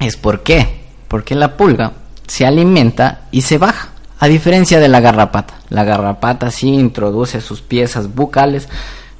¿Es 0.00 0.16
por 0.16 0.42
qué? 0.42 0.82
Porque 1.08 1.34
la 1.34 1.56
pulga 1.56 1.92
se 2.26 2.46
alimenta 2.46 3.22
y 3.30 3.42
se 3.42 3.58
baja, 3.58 3.90
a 4.18 4.26
diferencia 4.26 4.80
de 4.80 4.88
la 4.88 5.00
garrapata. 5.00 5.54
La 5.68 5.84
garrapata 5.84 6.50
sí 6.50 6.68
introduce 6.68 7.40
sus 7.40 7.60
piezas 7.60 8.14
bucales 8.14 8.68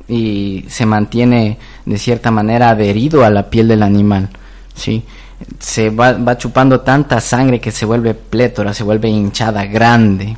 y 0.09 0.65
se 0.69 0.87
mantiene 0.87 1.59
de 1.85 1.99
cierta 1.99 2.31
manera 2.31 2.71
adherido 2.71 3.25
a 3.25 3.31
la 3.31 3.51
piel 3.51 3.69
del 3.69 3.83
animal. 3.83 4.31
¿sí? 4.75 5.05
Se 5.59 5.91
va, 5.91 6.13
va 6.13 6.39
chupando 6.39 6.81
tanta 6.81 7.21
sangre 7.21 7.61
que 7.61 7.71
se 7.71 7.87
vuelve 7.87 8.15
plétora, 8.15 8.75
se 8.75 8.85
vuelve 8.85 9.09
hinchada, 9.09 9.65
grande, 9.67 10.37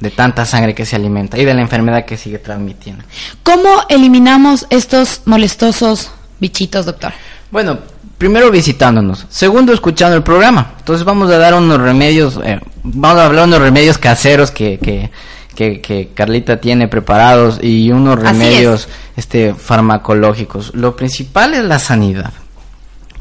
de 0.00 0.10
tanta 0.10 0.44
sangre 0.46 0.74
que 0.74 0.86
se 0.86 0.96
alimenta 0.96 1.38
y 1.38 1.44
de 1.44 1.54
la 1.54 1.60
enfermedad 1.60 2.04
que 2.04 2.16
sigue 2.16 2.38
transmitiendo. 2.38 3.04
¿Cómo 3.42 3.68
eliminamos 3.88 4.66
estos 4.70 5.22
molestosos 5.26 6.10
bichitos, 6.40 6.86
doctor? 6.86 7.12
Bueno, 7.50 7.78
primero 8.16 8.50
visitándonos, 8.50 9.26
segundo 9.28 9.72
escuchando 9.72 10.16
el 10.16 10.22
programa. 10.22 10.74
Entonces 10.78 11.04
vamos 11.04 11.30
a 11.30 11.38
dar 11.38 11.54
unos 11.54 11.80
remedios, 11.80 12.40
eh, 12.42 12.60
vamos 12.82 13.18
a 13.18 13.26
hablar 13.26 13.46
unos 13.46 13.60
remedios 13.60 13.98
caseros 13.98 14.50
que, 14.50 14.78
que, 14.78 15.10
que, 15.54 15.80
que 15.80 16.08
Carlita 16.14 16.60
tiene 16.60 16.88
preparados 16.88 17.58
y 17.62 17.90
unos 17.90 18.18
es. 18.18 18.24
remedios 18.24 18.88
este, 19.16 19.54
farmacológicos. 19.54 20.74
Lo 20.74 20.96
principal 20.96 21.54
es 21.54 21.64
la 21.64 21.78
sanidad. 21.78 22.32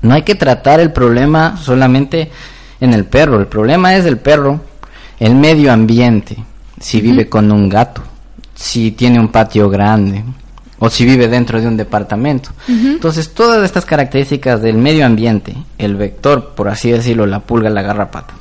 No 0.02 0.14
hay 0.14 0.24
que 0.24 0.36
tratar 0.36 0.80
el 0.80 0.94
problema 0.94 1.58
solamente 1.58 2.32
en 2.80 2.94
el 2.94 3.06
perro. 3.06 3.38
El 3.38 3.48
problema 3.48 3.96
es 3.96 4.06
el 4.06 4.18
perro, 4.18 4.62
el 5.20 5.36
medio 5.36 5.74
ambiente. 5.74 6.38
Si 6.80 7.02
vive 7.02 7.28
con 7.28 7.52
un 7.52 7.70
gato, 7.70 8.02
si 8.56 8.92
tiene 8.92 9.20
un 9.20 9.30
patio 9.30 9.70
grande 9.70 10.24
o 10.80 10.90
si 10.90 11.04
vive 11.06 11.28
dentro 11.28 11.60
de 11.60 11.68
un 11.68 11.76
departamento. 11.76 12.52
Entonces, 12.68 13.34
todas 13.34 13.64
estas 13.66 13.86
características 13.86 14.62
del 14.62 14.78
medio 14.78 15.06
ambiente, 15.06 15.56
el 15.78 15.96
vector, 15.98 16.54
por 16.56 16.70
así 16.70 16.90
decirlo, 16.92 17.26
la 17.26 17.42
pulga, 17.42 17.70
la 17.70 17.82
garrapata, 17.82 18.34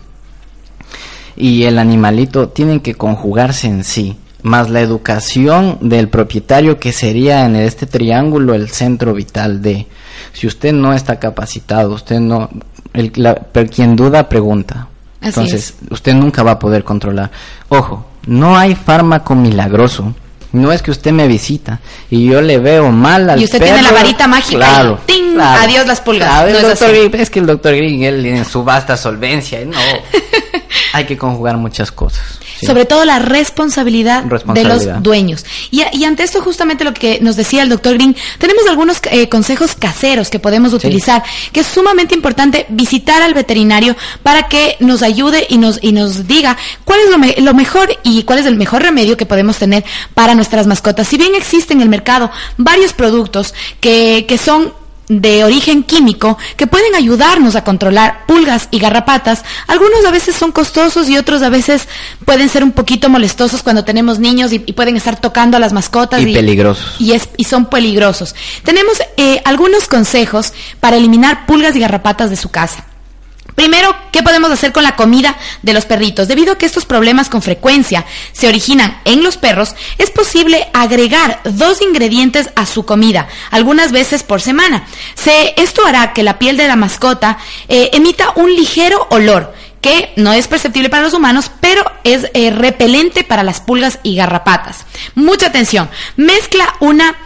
y 1.37 1.65
el 1.65 1.79
animalito 1.79 2.49
tienen 2.49 2.81
que 2.81 2.95
conjugarse 2.95 3.67
en 3.69 3.85
sí, 3.85 4.17
más 4.43 4.71
la 4.71 4.81
educación 4.81 5.79
del 5.81 6.09
propietario 6.09 6.79
que 6.79 6.93
sería 6.93 7.45
en 7.45 7.57
este 7.57 7.87
triángulo 7.87 8.55
el 8.55 8.69
centro 8.71 9.15
vital 9.15 9.61
de 9.63 9.87
si 10.33 10.47
usted 10.47 10.73
no 10.73 10.93
está 10.95 11.19
capacitado, 11.19 11.93
usted 11.95 12.21
no 12.21 12.49
el, 12.93 13.13
la- 13.17 13.35
quien 13.71 13.97
duda 13.97 14.29
pregunta. 14.29 14.89
Así 15.21 15.29
Entonces, 15.29 15.75
usted 15.91 16.15
nunca 16.15 16.45
va 16.45 16.53
a 16.53 16.59
poder 16.61 16.85
controlar. 16.85 17.31
Ojo, 17.69 18.07
no 18.29 18.57
hay 18.57 18.75
fármaco 18.75 19.35
milagroso 19.35 20.15
No 20.53 20.71
es 20.73 20.81
que 20.83 20.91
usted 20.91 21.13
me 21.13 21.27
visita 21.27 21.81
y 22.11 22.27
yo 22.27 22.41
le 22.41 22.59
veo 22.59 22.91
mal 22.93 23.29
al 23.29 23.41
Y 23.41 23.45
usted 23.45 23.61
tiene 23.63 23.83
la 23.83 23.93
varita 23.93 24.27
mágica 24.29 24.53
y 24.53 24.57
Claro, 24.57 25.01
¡ting! 25.07 25.35
claro. 25.35 25.63
Adiós 25.63 25.87
las 25.87 26.01
pulgas. 26.01 26.29
Claro, 26.29 26.49
el 26.49 26.63
No 26.63 26.69
es. 26.71 26.81
Green- 26.81 27.15
es 27.15 27.31
que 27.31 27.39
el 27.41 27.47
doctor 27.47 27.75
Green, 27.77 28.03
él 28.03 28.25
en 28.27 28.45
su 28.45 28.65
vasta 28.65 28.97
solvencia, 28.97 29.65
no. 29.65 29.77
Hay 30.95 31.05
que 31.05 31.17
conjugar 31.19 31.57
muchas 31.59 31.93
cosas. 31.93 32.39
Sí. 32.61 32.67
Sobre 32.67 32.85
todo 32.85 33.05
la 33.05 33.19
responsabilidad, 33.19 34.25
de 34.55 34.65
los 34.65 35.03
dueños. 35.03 35.45
Y, 35.71 35.83
y 35.93 36.05
ante 36.05 36.23
esto 36.23 36.41
justamente 36.43 36.85
lo 36.85 36.93
que 36.95 37.19
nos 37.21 37.37
decía 37.37 37.63
el 37.63 37.69
doctor 37.69 37.95
Green, 37.95 38.17
tenemos 38.39 38.67
algunos 38.69 38.99
eh, 39.11 39.29
consejos 39.29 39.75
caseros 39.75 40.31
que 40.31 40.39
podemos 40.39 40.73
utilizar, 40.73 41.23
que 41.53 41.61
es 41.61 41.67
sumamente 41.67 42.15
importante 42.15 42.67
visitar 42.69 43.23
al 43.23 43.35
veterinario 43.35 43.97
para 44.23 44.49
que 44.49 44.77
nos 44.81 45.03
ayude 45.03 45.47
y 45.49 45.59
nos, 45.59 45.79
y 45.83 45.93
nos 45.93 46.27
diga 46.27 46.57
cuál 46.85 47.01
es 47.01 47.11
lo, 47.11 47.19
me- 47.19 47.35
lo 47.39 47.55
mejor 47.55 47.89
y 48.03 48.23
cuál 48.25 48.39
es 48.41 48.47
el 48.47 48.57
mejor 48.57 48.83
remedio 48.83 49.17
que 49.17 49.27
podemos 49.27 49.59
tener 49.59 49.85
para 50.15 50.35
nuestras 50.35 50.67
mascotas. 50.67 51.09
Si 51.09 51.17
bien 51.17 51.35
existen 51.35 51.79
en 51.79 51.83
el 51.83 51.89
mercado 51.89 52.31
varios 52.57 52.93
productos 52.93 53.55
que, 53.81 54.25
que 54.29 54.39
son 54.39 54.73
de 55.09 55.45
origen 55.45 55.83
químico 55.83 56.39
que 56.57 56.67
pueden 56.67 56.95
ayudarnos 56.95 57.57
a 57.57 57.65
controlar 57.65 58.27
pulgas 58.27 58.69
y 58.71 58.79
garrapatas. 58.79 59.45
Algunos 59.67 60.05
a 60.05 60.11
veces 60.11 60.37
son 60.37 60.53
costosos 60.53 61.09
y 61.09 61.17
otros 61.17 61.43
a 61.43 61.49
veces 61.49 61.89
pueden 62.25 62.49
ser 62.49 62.63
un 62.63 62.73
poquito 62.73 63.09
molestosos 63.09 63.63
cuando 63.63 63.85
tenemos 63.85 64.19
niños 64.19 64.53
y, 64.53 64.63
y 64.67 64.73
pueden 64.73 64.97
estar 64.97 65.21
tocando 65.21 65.57
a 65.57 65.61
las 65.61 65.73
mascotas. 65.73 66.21
Y 66.21 66.35
peligrosos. 66.35 66.97
Y, 66.99 67.13
es, 67.13 67.29
y 67.37 67.45
son 67.45 67.67
peligrosos. 67.67 68.35
Tenemos 68.65 68.99
eh, 69.17 69.41
algunos 69.45 69.89
consejos 69.89 70.53
para 70.81 70.97
eliminar 70.97 71.47
pulgas 71.47 71.75
y 71.77 71.81
garrapatas 71.81 72.31
de 72.31 72.37
su 72.37 72.51
casa. 72.51 72.88
Primero, 73.59 73.93
¿qué 74.13 74.23
podemos 74.23 74.53
hacer 74.53 74.71
con 74.71 74.85
la 74.85 74.95
comida 74.95 75.37
de 75.63 75.73
los 75.73 75.85
perritos? 75.85 76.29
Debido 76.29 76.53
a 76.53 76.59
que 76.59 76.65
estos 76.65 76.87
problemas 76.87 77.29
con 77.29 77.43
frecuencia 77.43 78.07
se 78.31 78.47
originan 78.47 79.01
en 79.05 79.25
los 79.25 79.37
perros, 79.37 79.75
es 79.99 80.13
posible 80.13 80.69
agregar 80.73 81.41
dos 81.43 81.83
ingredientes 81.83 82.51
a 82.55 82.67
su 82.67 82.85
comida, 82.85 83.27
algunas 83.51 83.91
veces 83.91 84.23
por 84.23 84.41
semana. 84.41 84.85
Se, 85.17 85.55
esto 85.57 85.85
hará 85.85 86.13
que 86.13 86.23
la 86.23 86.39
piel 86.39 86.57
de 86.57 86.69
la 86.69 86.77
mascota 86.77 87.39
eh, 87.67 87.91
emita 87.95 88.31
un 88.37 88.55
ligero 88.55 89.09
olor 89.11 89.53
que 89.81 90.13
no 90.15 90.33
es 90.33 90.47
perceptible 90.47 90.89
para 90.89 91.03
los 91.03 91.15
humanos, 91.15 91.51
pero 91.61 91.83
es 92.05 92.31
eh, 92.35 92.53
repelente 92.53 93.25
para 93.25 93.43
las 93.43 93.61
pulgas 93.61 93.99
y 94.05 94.15
garrapatas. 94.15 94.87
Mucha 95.17 95.49
atención. 95.49 95.91
Mezcla 96.15 96.77
una 96.79 97.17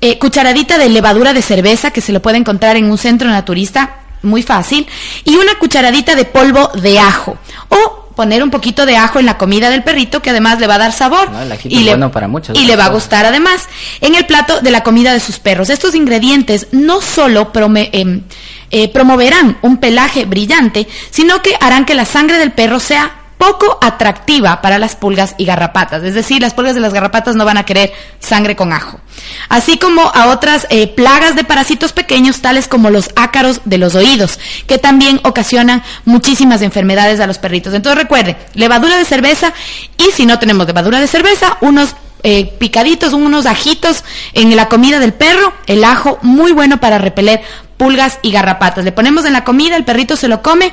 eh, 0.00 0.18
cucharadita 0.18 0.78
de 0.78 0.88
levadura 0.88 1.32
de 1.32 1.42
cerveza 1.42 1.92
que 1.92 2.00
se 2.00 2.12
lo 2.12 2.20
puede 2.20 2.38
encontrar 2.38 2.74
en 2.76 2.90
un 2.90 2.98
centro 2.98 3.28
naturista, 3.28 4.00
muy 4.26 4.42
fácil, 4.42 4.86
y 5.24 5.36
una 5.36 5.54
cucharadita 5.58 6.14
de 6.14 6.24
polvo 6.26 6.68
de 6.74 6.98
ajo. 6.98 7.38
O 7.68 8.02
poner 8.16 8.42
un 8.42 8.50
poquito 8.50 8.86
de 8.86 8.96
ajo 8.96 9.18
en 9.20 9.26
la 9.26 9.36
comida 9.36 9.68
del 9.68 9.82
perrito 9.84 10.22
que 10.22 10.30
además 10.30 10.58
le 10.58 10.66
va 10.66 10.76
a 10.76 10.78
dar 10.78 10.92
sabor 10.92 11.30
No, 11.30 11.42
el 11.42 11.52
ajito 11.52 11.74
y, 11.74 11.80
le, 11.80 11.90
bueno 11.90 12.10
para 12.10 12.26
y 12.54 12.64
le 12.64 12.74
va 12.74 12.86
a 12.86 12.88
gustar 12.88 13.26
además 13.26 13.68
en 14.00 14.14
el 14.14 14.24
plato 14.24 14.60
de 14.62 14.70
la 14.70 14.82
comida 14.82 15.12
de 15.12 15.20
sus 15.20 15.38
perros. 15.38 15.68
Estos 15.68 15.94
ingredientes 15.94 16.68
no 16.72 17.02
solo 17.02 17.52
prome- 17.52 17.90
em, 17.92 18.22
eh, 18.70 18.88
promoverán 18.88 19.58
un 19.60 19.76
pelaje 19.76 20.24
brillante, 20.24 20.88
sino 21.10 21.42
que 21.42 21.56
harán 21.60 21.84
que 21.84 21.94
la 21.94 22.06
sangre 22.06 22.38
del 22.38 22.52
perro 22.52 22.80
sea 22.80 23.12
poco 23.38 23.78
atractiva 23.82 24.60
para 24.62 24.78
las 24.78 24.96
pulgas 24.96 25.34
y 25.38 25.44
garrapatas. 25.44 26.02
Es 26.02 26.14
decir, 26.14 26.40
las 26.40 26.54
pulgas 26.54 26.76
y 26.76 26.80
las 26.80 26.92
garrapatas 26.92 27.36
no 27.36 27.44
van 27.44 27.58
a 27.58 27.64
querer 27.64 27.92
sangre 28.18 28.56
con 28.56 28.72
ajo. 28.72 29.00
Así 29.48 29.78
como 29.78 30.02
a 30.02 30.28
otras 30.28 30.66
eh, 30.70 30.88
plagas 30.88 31.36
de 31.36 31.44
parásitos 31.44 31.92
pequeños, 31.92 32.40
tales 32.40 32.68
como 32.68 32.90
los 32.90 33.10
ácaros 33.16 33.60
de 33.64 33.78
los 33.78 33.94
oídos, 33.94 34.38
que 34.66 34.78
también 34.78 35.20
ocasionan 35.24 35.82
muchísimas 36.04 36.62
enfermedades 36.62 37.20
a 37.20 37.26
los 37.26 37.38
perritos. 37.38 37.74
Entonces 37.74 38.02
recuerde, 38.02 38.36
levadura 38.54 38.96
de 38.96 39.04
cerveza 39.04 39.52
y 39.98 40.10
si 40.12 40.26
no 40.26 40.38
tenemos 40.38 40.66
levadura 40.66 41.00
de 41.00 41.06
cerveza, 41.06 41.58
unos 41.60 41.94
eh, 42.22 42.46
picaditos, 42.58 43.12
unos 43.12 43.46
ajitos 43.46 44.02
en 44.32 44.54
la 44.56 44.68
comida 44.68 44.98
del 44.98 45.12
perro, 45.12 45.52
el 45.66 45.84
ajo 45.84 46.18
muy 46.22 46.52
bueno 46.52 46.80
para 46.80 46.98
repeler 46.98 47.42
pulgas 47.76 48.18
y 48.22 48.32
garrapatas. 48.32 48.84
Le 48.84 48.92
ponemos 48.92 49.24
en 49.26 49.32
la 49.32 49.44
comida, 49.44 49.76
el 49.76 49.84
perrito 49.84 50.16
se 50.16 50.28
lo 50.28 50.42
come 50.42 50.72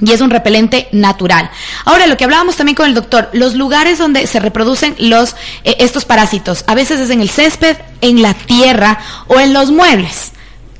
y 0.00 0.12
es 0.12 0.20
un 0.20 0.30
repelente 0.30 0.88
natural. 0.92 1.50
Ahora, 1.84 2.06
lo 2.06 2.16
que 2.16 2.24
hablábamos 2.24 2.56
también 2.56 2.76
con 2.76 2.86
el 2.86 2.94
doctor, 2.94 3.28
los 3.32 3.54
lugares 3.54 3.98
donde 3.98 4.26
se 4.26 4.40
reproducen 4.40 4.94
los 4.98 5.36
eh, 5.64 5.76
estos 5.78 6.04
parásitos, 6.04 6.64
a 6.66 6.74
veces 6.74 7.00
es 7.00 7.10
en 7.10 7.20
el 7.20 7.28
césped, 7.28 7.76
en 8.00 8.22
la 8.22 8.34
tierra 8.34 8.98
o 9.28 9.40
en 9.40 9.52
los 9.52 9.70
muebles. 9.70 10.32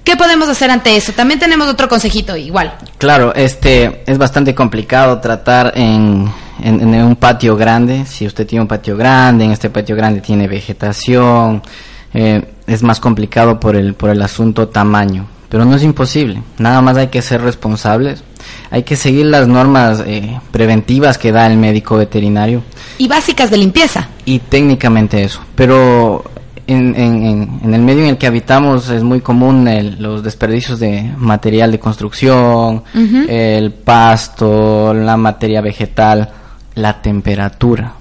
¿Qué 0.04 0.16
podemos 0.16 0.48
hacer 0.48 0.70
ante 0.70 0.96
eso? 0.96 1.12
También 1.12 1.40
tenemos 1.40 1.66
otro 1.66 1.88
consejito 1.88 2.36
igual. 2.36 2.74
Claro, 2.98 3.34
este 3.34 4.02
es 4.06 4.18
bastante 4.18 4.54
complicado 4.54 5.18
tratar 5.18 5.72
en, 5.76 6.30
en, 6.62 6.94
un 7.02 7.16
patio 7.16 7.56
grande. 7.56 8.04
Si 8.04 8.26
usted 8.26 8.46
tiene 8.46 8.62
un 8.62 8.68
patio 8.68 8.98
grande, 8.98 9.46
en 9.46 9.52
este 9.52 9.70
patio 9.70 9.96
grande 9.96 10.20
tiene 10.20 10.46
vegetación, 10.46 11.62
eh, 12.12 12.44
es 12.66 12.82
más 12.82 13.00
complicado 13.00 13.58
por 13.58 13.76
el, 13.76 13.94
por 13.94 14.10
el 14.10 14.20
asunto 14.20 14.68
tamaño. 14.68 15.26
Pero 15.48 15.64
no 15.64 15.74
es 15.74 15.82
imposible. 15.82 16.42
Nada 16.58 16.82
más 16.82 16.98
hay 16.98 17.08
que 17.08 17.22
ser 17.22 17.40
responsables. 17.40 18.22
Hay 18.70 18.82
que 18.82 18.96
seguir 18.96 19.26
las 19.26 19.46
normas 19.48 20.02
eh, 20.06 20.38
preventivas 20.50 21.18
que 21.18 21.32
da 21.32 21.46
el 21.46 21.56
médico 21.58 21.96
veterinario 21.96 22.62
Y 22.98 23.08
básicas 23.08 23.50
de 23.50 23.56
limpieza. 23.58 24.08
y 24.24 24.38
técnicamente 24.40 25.22
eso. 25.22 25.40
Pero 25.54 26.24
en, 26.66 26.94
en- 26.96 27.74
el 27.74 27.80
medio 27.82 28.04
en 28.04 28.10
el 28.10 28.16
que 28.18 28.26
habitamos 28.26 28.88
es 28.88 29.02
muy 29.02 29.20
común 29.20 29.68
el- 29.68 29.96
los 30.02 30.22
desperdicios 30.22 30.80
de 30.80 31.12
material 31.18 31.70
de 31.72 31.78
construcción, 31.78 32.82
el 33.28 33.72
pasto, 33.72 34.94
la 34.94 35.16
materia 35.16 35.60
vegetal, 35.60 36.30
la 36.74 37.00
temperatura. 37.02 37.92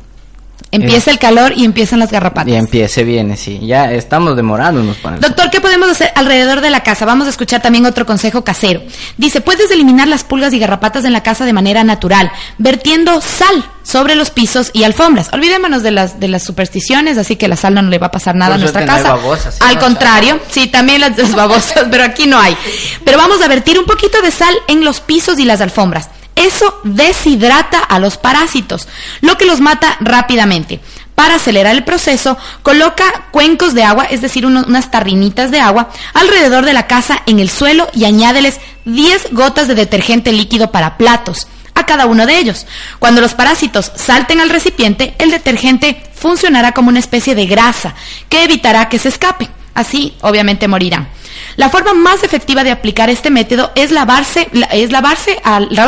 Empieza 0.73 1.11
el 1.11 1.19
calor 1.19 1.53
y 1.55 1.65
empiezan 1.65 1.99
las 1.99 2.11
garrapatas. 2.11 2.51
Y 2.51 2.55
empiece 2.55 3.03
viene, 3.03 3.37
sí. 3.37 3.59
Ya 3.61 3.91
estamos 3.91 4.35
demorándonos 4.35 4.97
para 4.97 5.17
Doctor, 5.17 5.49
¿qué 5.51 5.61
podemos 5.61 5.89
hacer 5.89 6.11
alrededor 6.15 6.61
de 6.61 6.69
la 6.69 6.81
casa? 6.81 7.05
Vamos 7.05 7.27
a 7.27 7.29
escuchar 7.29 7.61
también 7.61 7.85
otro 7.85 8.05
consejo 8.05 8.43
casero. 8.43 8.81
Dice, 9.17 9.41
puedes 9.41 9.69
eliminar 9.71 10.07
las 10.07 10.23
pulgas 10.23 10.53
y 10.53 10.59
garrapatas 10.59 11.05
en 11.05 11.13
la 11.13 11.21
casa 11.21 11.45
de 11.45 11.53
manera 11.53 11.83
natural, 11.83 12.31
vertiendo 12.57 13.21
sal 13.21 13.63
sobre 13.83 14.15
los 14.15 14.31
pisos 14.31 14.71
y 14.73 14.83
alfombras. 14.83 15.29
Olvidémonos 15.33 15.83
de 15.83 15.91
las 15.91 16.19
de 16.19 16.27
las 16.27 16.43
supersticiones, 16.43 17.17
así 17.17 17.35
que 17.35 17.47
la 17.47 17.55
sal 17.55 17.73
no 17.75 17.81
le 17.83 17.99
va 17.99 18.07
a 18.07 18.11
pasar 18.11 18.35
nada 18.35 18.55
a 18.55 18.57
nuestra 18.57 18.81
no 18.81 18.87
casa. 18.87 19.13
babosas, 19.13 19.55
sí, 19.55 19.59
Al 19.63 19.75
no, 19.75 19.81
contrario, 19.81 20.39
sí, 20.49 20.67
también 20.67 21.01
las, 21.01 21.17
las 21.17 21.35
babosas, 21.35 21.85
pero 21.91 22.03
aquí 22.03 22.25
no 22.25 22.39
hay. 22.39 22.57
Pero 23.05 23.17
vamos 23.17 23.41
a 23.41 23.47
vertir 23.47 23.77
un 23.77 23.85
poquito 23.85 24.21
de 24.21 24.31
sal 24.31 24.55
en 24.67 24.83
los 24.83 25.01
pisos 25.01 25.37
y 25.39 25.45
las 25.45 25.61
alfombras. 25.61 26.09
Eso 26.35 26.79
deshidrata 26.83 27.79
a 27.79 27.99
los 27.99 28.17
parásitos, 28.17 28.87
lo 29.21 29.37
que 29.37 29.45
los 29.45 29.59
mata 29.59 29.97
rápidamente. 29.99 30.79
Para 31.15 31.35
acelerar 31.35 31.75
el 31.75 31.83
proceso, 31.83 32.37
coloca 32.63 33.27
cuencos 33.31 33.75
de 33.75 33.83
agua, 33.83 34.05
es 34.05 34.21
decir, 34.21 34.45
unas 34.47 34.89
tarrinitas 34.89 35.51
de 35.51 35.59
agua, 35.59 35.89
alrededor 36.13 36.65
de 36.65 36.73
la 36.73 36.87
casa 36.87 37.21
en 37.27 37.39
el 37.39 37.49
suelo 37.49 37.87
y 37.93 38.05
añádeles 38.05 38.59
10 38.85 39.27
gotas 39.31 39.67
de 39.67 39.75
detergente 39.75 40.31
líquido 40.31 40.71
para 40.71 40.97
platos 40.97 41.47
a 41.75 41.85
cada 41.85 42.07
uno 42.07 42.25
de 42.25 42.37
ellos. 42.37 42.65
Cuando 42.99 43.21
los 43.21 43.35
parásitos 43.35 43.91
salten 43.95 44.39
al 44.39 44.49
recipiente, 44.49 45.13
el 45.19 45.31
detergente 45.31 46.01
funcionará 46.15 46.71
como 46.71 46.89
una 46.89 46.99
especie 46.99 47.35
de 47.35 47.45
grasa 47.45 47.93
que 48.29 48.43
evitará 48.43 48.89
que 48.89 48.99
se 48.99 49.09
escape. 49.09 49.49
Así, 49.73 50.13
obviamente, 50.21 50.67
morirán. 50.67 51.07
La 51.55 51.69
forma 51.69 51.93
más 51.93 52.23
efectiva 52.23 52.63
de 52.63 52.71
aplicar 52.71 53.09
este 53.09 53.29
método 53.31 53.71
es 53.75 53.91
lavarse, 53.91 54.47
la- 54.53 54.67
es 54.67 54.91
lavarse, 54.91 55.39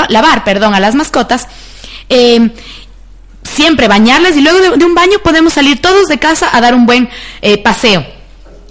lavar, 0.09 0.43
perdón, 0.43 0.73
a 0.73 0.79
las 0.79 0.95
mascotas. 0.95 1.47
eh, 2.09 2.49
siempre 3.43 3.87
bañarles 3.87 4.35
y 4.37 4.41
luego 4.41 4.57
de, 4.59 4.77
de 4.77 4.85
un 4.85 4.95
baño 4.95 5.19
podemos 5.23 5.53
salir 5.53 5.79
todos 5.81 6.07
de 6.07 6.17
casa 6.17 6.49
a 6.51 6.61
dar 6.61 6.73
un 6.73 6.85
buen 6.87 7.09
eh, 7.41 7.59
paseo. 7.61 8.05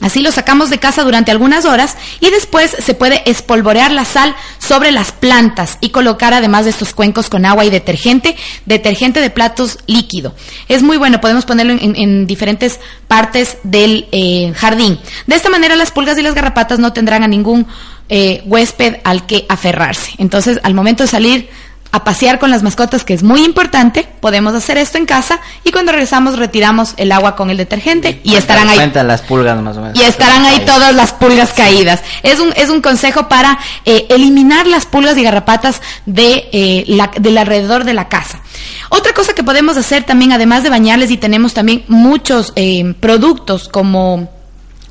Así 0.01 0.21
lo 0.21 0.33
sacamos 0.33 0.71
de 0.71 0.79
casa 0.79 1.03
durante 1.05 1.31
algunas 1.31 1.65
horas 1.65 1.97
y 2.21 2.29
después 2.31 2.77
se 2.85 2.95
puede 2.95 3.23
espolvorear 3.31 3.93
la 3.93 4.05
sal 4.05 4.35
sobre 4.59 4.91
las 4.91 5.13
plantas 5.13 5.79
y 5.81 5.91
colocar 5.91 6.35
además 6.35 6.65
de 6.65 6.71
estos 6.71 6.93
cuencos 6.95 7.31
con 7.31 7.47
agua 7.47 7.65
y 7.65 7.71
detergente, 7.71 8.37
detergente 8.67 9.21
de 9.21 9.31
platos 9.31 9.79
líquido. 9.87 10.35
Es 10.69 10.83
muy 10.83 10.97
bueno, 10.97 11.21
podemos 11.21 11.45
ponerlo 11.47 11.73
en, 11.75 11.79
en- 11.81 11.97
en 11.97 12.27
diferentes 12.27 12.81
partes 13.09 13.57
del 13.63 14.09
eh, 14.13 14.53
jardín. 14.57 14.99
De 15.27 15.37
esta 15.37 15.49
manera 15.49 15.77
las 15.77 15.93
pulgas 15.93 16.19
y 16.19 16.23
las 16.23 16.35
garrapatas 16.35 16.79
no 16.81 16.93
tendrán 16.93 17.23
a 17.23 17.29
ningún 17.29 17.67
eh, 18.09 18.43
huésped 18.47 18.97
al 19.05 19.27
que 19.27 19.47
aferrarse. 19.49 20.11
Entonces, 20.19 20.59
al 20.65 20.75
momento 20.75 21.05
de 21.05 21.09
salir 21.09 21.49
a 21.95 22.03
pasear 22.03 22.41
con 22.41 22.51
las 22.51 22.65
mascotas, 22.65 23.05
que 23.05 23.15
es 23.15 23.23
muy 23.23 23.45
importante, 23.45 24.09
podemos 24.21 24.53
hacer 24.55 24.79
esto 24.79 24.99
en 24.99 25.07
casa 25.07 25.39
y 25.63 25.71
cuando 25.71 25.93
regresamos 25.93 26.37
retiramos 26.39 26.95
el 26.97 27.13
agua 27.13 27.37
con 27.37 27.51
el 27.51 27.57
detergente 27.57 28.21
y 28.25 28.35
estarán 28.35 28.69
ahí 28.69 28.77
las 29.05 29.23
pulgas 29.23 29.61
más 29.63 29.77
o 29.77 29.81
menos. 29.81 29.97
y 29.99 30.03
estarán 30.03 30.45
ahí 30.45 30.61
todas 30.67 30.93
las 30.95 31.13
pulgas 31.13 31.53
caídas. 31.53 32.03
Es 32.25 32.41
un, 32.41 32.53
es 32.57 32.69
un 32.71 32.81
consejo 32.83 33.29
para 33.29 33.59
eh, 33.85 34.07
eliminar 34.09 34.67
las 34.67 34.87
pulgas 34.87 35.17
y 35.17 35.23
garrapatas 35.23 35.81
de, 36.05 36.49
eh, 36.53 36.85
la- 36.89 37.13
del 37.17 37.39
alrededor 37.39 37.85
de 37.85 37.95
la 37.95 38.09
casa. 38.09 38.41
Otra 38.89 39.13
cosa 39.15 39.33
que 39.33 39.45
podemos 39.45 39.77
hacer 39.77 40.03
también, 40.03 40.33
además 40.33 40.65
de 40.65 40.71
bañarles, 40.71 41.11
y 41.13 41.17
tenemos 41.17 41.55
también 41.55 41.85
muchos 41.87 42.53
eh, 42.57 42.95
productos 42.99 43.69
como 43.69 44.31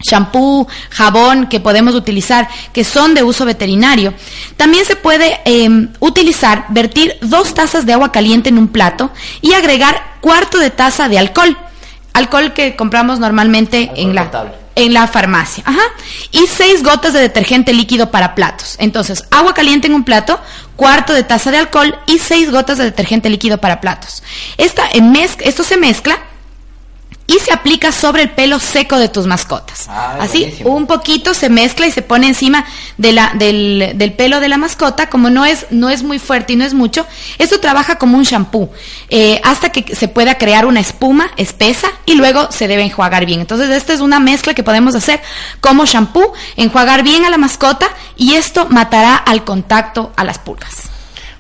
shampoo, 0.04 0.68
jabón 0.90 1.48
que 1.48 1.60
podemos 1.60 1.96
utilizar 1.96 2.48
que 2.74 2.84
son 2.84 3.14
de 3.14 3.24
uso 3.24 3.46
veterinario. 3.46 4.14
También 4.58 4.86
se 4.86 4.96
puede 4.96 5.40
eh, 5.46 5.88
utilizar, 6.00 6.66
vertir 6.70 7.18
dos 7.22 7.54
tazas 7.54 7.86
de 7.86 7.94
agua 7.94 8.12
caliente 8.12 8.50
en 8.50 8.58
un 8.58 8.68
plato 8.68 9.12
y 9.42 9.54
agregar 9.54 10.18
cuarto 10.22 10.60
de 10.60 10.70
taza 10.70 11.10
de 11.10 11.18
alcohol. 11.18 11.58
alcohol 12.14 12.54
que 12.54 12.76
compramos 12.76 13.20
normalmente 13.20 13.92
en 13.96 14.14
la 14.14 14.26
potable. 14.26 14.54
en 14.76 14.94
la 14.94 15.08
farmacia, 15.08 15.64
ajá, 15.66 15.82
y 16.32 16.46
seis 16.48 16.84
gotas 16.84 17.14
de 17.14 17.20
detergente 17.20 17.74
líquido 17.74 18.10
para 18.12 18.34
platos. 18.36 18.76
Entonces, 18.80 19.24
agua 19.32 19.54
caliente 19.54 19.88
en 19.88 19.94
un 19.96 20.04
plato, 20.04 20.40
cuarto 20.76 21.14
de 21.14 21.24
taza 21.24 21.52
de 21.52 21.58
alcohol 21.58 21.96
y 22.08 22.18
seis 22.20 22.52
gotas 22.52 22.78
de 22.80 22.86
detergente 22.86 23.30
líquido 23.30 23.58
para 23.60 23.82
platos. 23.82 24.24
Esta 24.58 24.84
en 24.92 25.14
mez- 25.14 25.38
esto 25.42 25.64
se 25.64 25.78
mezcla 25.78 26.18
y 27.26 27.40
se 27.40 27.54
aplica 27.54 27.92
sobre 27.92 28.24
el 28.24 28.32
pelo 28.32 28.60
seco 28.60 28.98
de 28.98 29.08
tus 29.08 29.28
mascotas. 29.28 29.88
Ah, 29.90 30.18
Así, 30.20 30.40
buenísimo. 30.40 30.70
un 30.76 30.88
poquito 30.88 31.34
se 31.34 31.50
mezcla 31.50 31.88
y 31.88 31.92
se 31.92 32.02
pone 32.02 32.28
encima 32.28 32.66
de 32.98 33.14
la, 33.14 33.32
del, 33.36 33.94
del 33.96 34.14
pelo 34.14 34.40
de 34.40 34.50
la 34.50 34.58
mascota, 34.58 35.08
como 35.08 35.30
no 35.30 35.46
es, 35.46 35.68
no 35.70 35.90
es 35.90 36.04
muy 36.04 36.20
fuerte 36.20 36.54
y 36.54 36.56
no 36.58 36.66
es 36.66 36.74
mucho, 36.74 37.06
esto 37.38 37.60
trabaja 37.60 37.98
como 37.98 38.18
un 38.18 38.24
shampoo, 38.24 38.70
eh, 39.10 39.40
hasta 39.44 39.70
que 39.72 39.96
se 39.96 40.08
pueda 40.08 40.38
crear 40.38 40.66
una 40.66 40.82
espuma 40.82 41.32
espesa 41.38 41.88
y 42.06 42.16
luego 42.16 42.52
se 42.52 42.68
debe 42.68 42.84
enjuagar 42.84 43.26
bien. 43.26 43.40
Entonces, 43.40 43.70
esta 43.70 43.94
es 43.94 44.02
una 44.02 44.20
mezcla 44.20 44.54
que 44.54 44.64
podemos 44.64 44.94
hacer 44.96 45.22
como 45.62 45.86
shampoo, 45.86 46.34
enjuagar 46.58 47.04
bien 47.04 47.24
a 47.26 47.30
la 47.30 47.38
mascota 47.38 47.88
y 48.18 48.34
esto 48.34 48.68
matará 48.70 49.16
al 49.16 49.44
contacto 49.46 50.12
a 50.16 50.24
las 50.24 50.40
pulgas. 50.40 50.93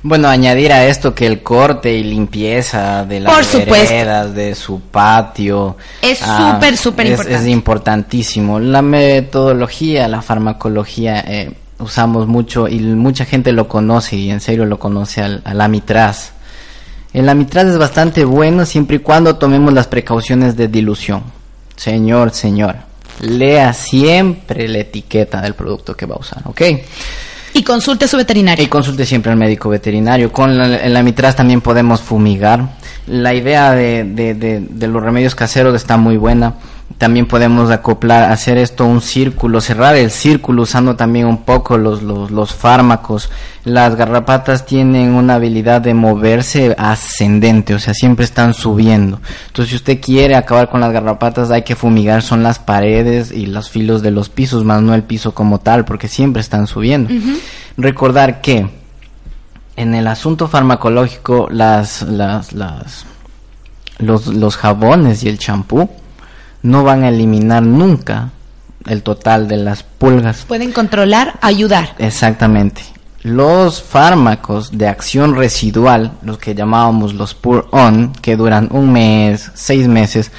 Bueno, 0.05 0.27
añadir 0.27 0.73
a 0.73 0.85
esto 0.85 1.15
que 1.15 1.25
el 1.25 1.41
corte 1.41 1.93
y 1.93 2.03
limpieza 2.03 3.05
de 3.05 3.21
las 3.21 3.33
Por 3.33 3.45
supuesto. 3.45 3.89
veredas, 3.89 4.35
de 4.35 4.53
su 4.53 4.81
patio. 4.81 5.77
Es 6.01 6.19
ah, 6.21 6.55
súper, 6.55 6.75
súper 6.75 7.07
importante. 7.07 7.39
Es 7.39 7.47
importantísimo. 7.47 8.59
La 8.59 8.81
metodología, 8.81 10.09
la 10.09 10.21
farmacología, 10.21 11.21
eh, 11.21 11.53
usamos 11.79 12.27
mucho 12.27 12.67
y 12.67 12.79
mucha 12.79 13.23
gente 13.23 13.53
lo 13.53 13.69
conoce 13.69 14.17
y 14.17 14.29
en 14.29 14.41
serio 14.41 14.65
lo 14.65 14.77
conoce 14.77 15.21
al, 15.21 15.41
al 15.45 15.61
amitraz. 15.61 16.33
El 17.13 17.29
amitraz 17.29 17.67
es 17.67 17.77
bastante 17.77 18.25
bueno 18.25 18.65
siempre 18.65 18.97
y 18.97 18.99
cuando 18.99 19.37
tomemos 19.37 19.71
las 19.71 19.87
precauciones 19.87 20.57
de 20.57 20.67
dilución. 20.67 21.23
Señor, 21.77 22.31
señor, 22.31 22.75
lea 23.21 23.71
siempre 23.71 24.67
la 24.67 24.79
etiqueta 24.79 25.41
del 25.41 25.53
producto 25.53 25.95
que 25.95 26.05
va 26.05 26.15
a 26.15 26.19
usar, 26.19 26.41
¿ok? 26.45 26.61
Y 27.53 27.63
consulte 27.63 28.05
a 28.05 28.07
su 28.07 28.17
veterinario. 28.17 28.65
Y 28.65 28.67
consulte 28.67 29.05
siempre 29.05 29.31
al 29.31 29.37
médico 29.37 29.69
veterinario. 29.69 30.31
Con 30.31 30.57
la, 30.57 30.77
el 30.77 30.95
amitraz 30.97 31.35
también 31.35 31.61
podemos 31.61 32.01
fumigar. 32.01 32.77
La 33.07 33.33
idea 33.33 33.71
de, 33.71 34.03
de, 34.03 34.33
de, 34.33 34.59
de 34.61 34.87
los 34.87 35.03
remedios 35.03 35.35
caseros 35.35 35.75
está 35.75 35.97
muy 35.97 36.17
buena. 36.17 36.55
También 36.97 37.27
podemos 37.27 37.69
acoplar, 37.71 38.31
hacer 38.31 38.57
esto 38.57 38.85
un 38.85 39.01
círculo, 39.01 39.61
cerrar 39.61 39.95
el 39.95 40.11
círculo 40.11 40.61
usando 40.61 40.95
también 40.95 41.25
un 41.25 41.43
poco 41.43 41.77
los, 41.77 42.01
los, 42.01 42.31
los 42.31 42.53
fármacos. 42.53 43.29
Las 43.65 43.95
garrapatas 43.95 44.65
tienen 44.65 45.13
una 45.13 45.35
habilidad 45.35 45.81
de 45.81 45.93
moverse 45.93 46.75
ascendente, 46.77 47.73
o 47.73 47.79
sea, 47.79 47.93
siempre 47.93 48.25
están 48.25 48.53
subiendo. 48.53 49.19
Entonces, 49.47 49.71
si 49.71 49.75
usted 49.75 49.99
quiere 50.01 50.35
acabar 50.35 50.69
con 50.69 50.81
las 50.81 50.93
garrapatas, 50.93 51.51
hay 51.51 51.63
que 51.63 51.75
fumigar, 51.75 52.21
son 52.21 52.43
las 52.43 52.59
paredes 52.59 53.31
y 53.31 53.47
los 53.47 53.69
filos 53.69 54.01
de 54.01 54.11
los 54.11 54.29
pisos, 54.29 54.63
más 54.63 54.81
no 54.81 54.93
el 54.93 55.03
piso 55.03 55.33
como 55.33 55.59
tal, 55.59 55.85
porque 55.85 56.07
siempre 56.07 56.41
están 56.41 56.67
subiendo. 56.67 57.13
Recordar 57.75 58.39
que 58.39 58.69
en 59.75 59.95
el 59.95 60.07
asunto 60.07 60.47
farmacológico, 60.47 61.47
las, 61.49 62.03
las, 62.03 62.53
las, 62.53 63.05
los, 63.97 64.27
los 64.27 64.55
jabones 64.57 65.23
y 65.23 65.29
el 65.29 65.39
champú 65.39 65.89
no 66.63 66.83
van 66.83 67.03
a 67.03 67.09
eliminar 67.09 67.61
nunca 67.61 68.31
el 68.87 69.03
total 69.03 69.47
de 69.47 69.57
las 69.57 69.83
pulgas. 69.83 70.45
Pueden 70.47 70.71
controlar, 70.71 71.35
ayudar. 71.41 71.95
Exactamente. 71.99 72.81
Los 73.21 73.81
fármacos 73.81 74.77
de 74.77 74.87
acción 74.87 75.35
residual, 75.35 76.11
los 76.23 76.37
que 76.37 76.55
llamábamos 76.55 77.13
los 77.13 77.33
pour-on, 77.35 78.11
que 78.21 78.35
duran 78.35 78.67
un 78.71 78.91
mes, 78.91 79.51
seis 79.53 79.87
meses, 79.87 80.31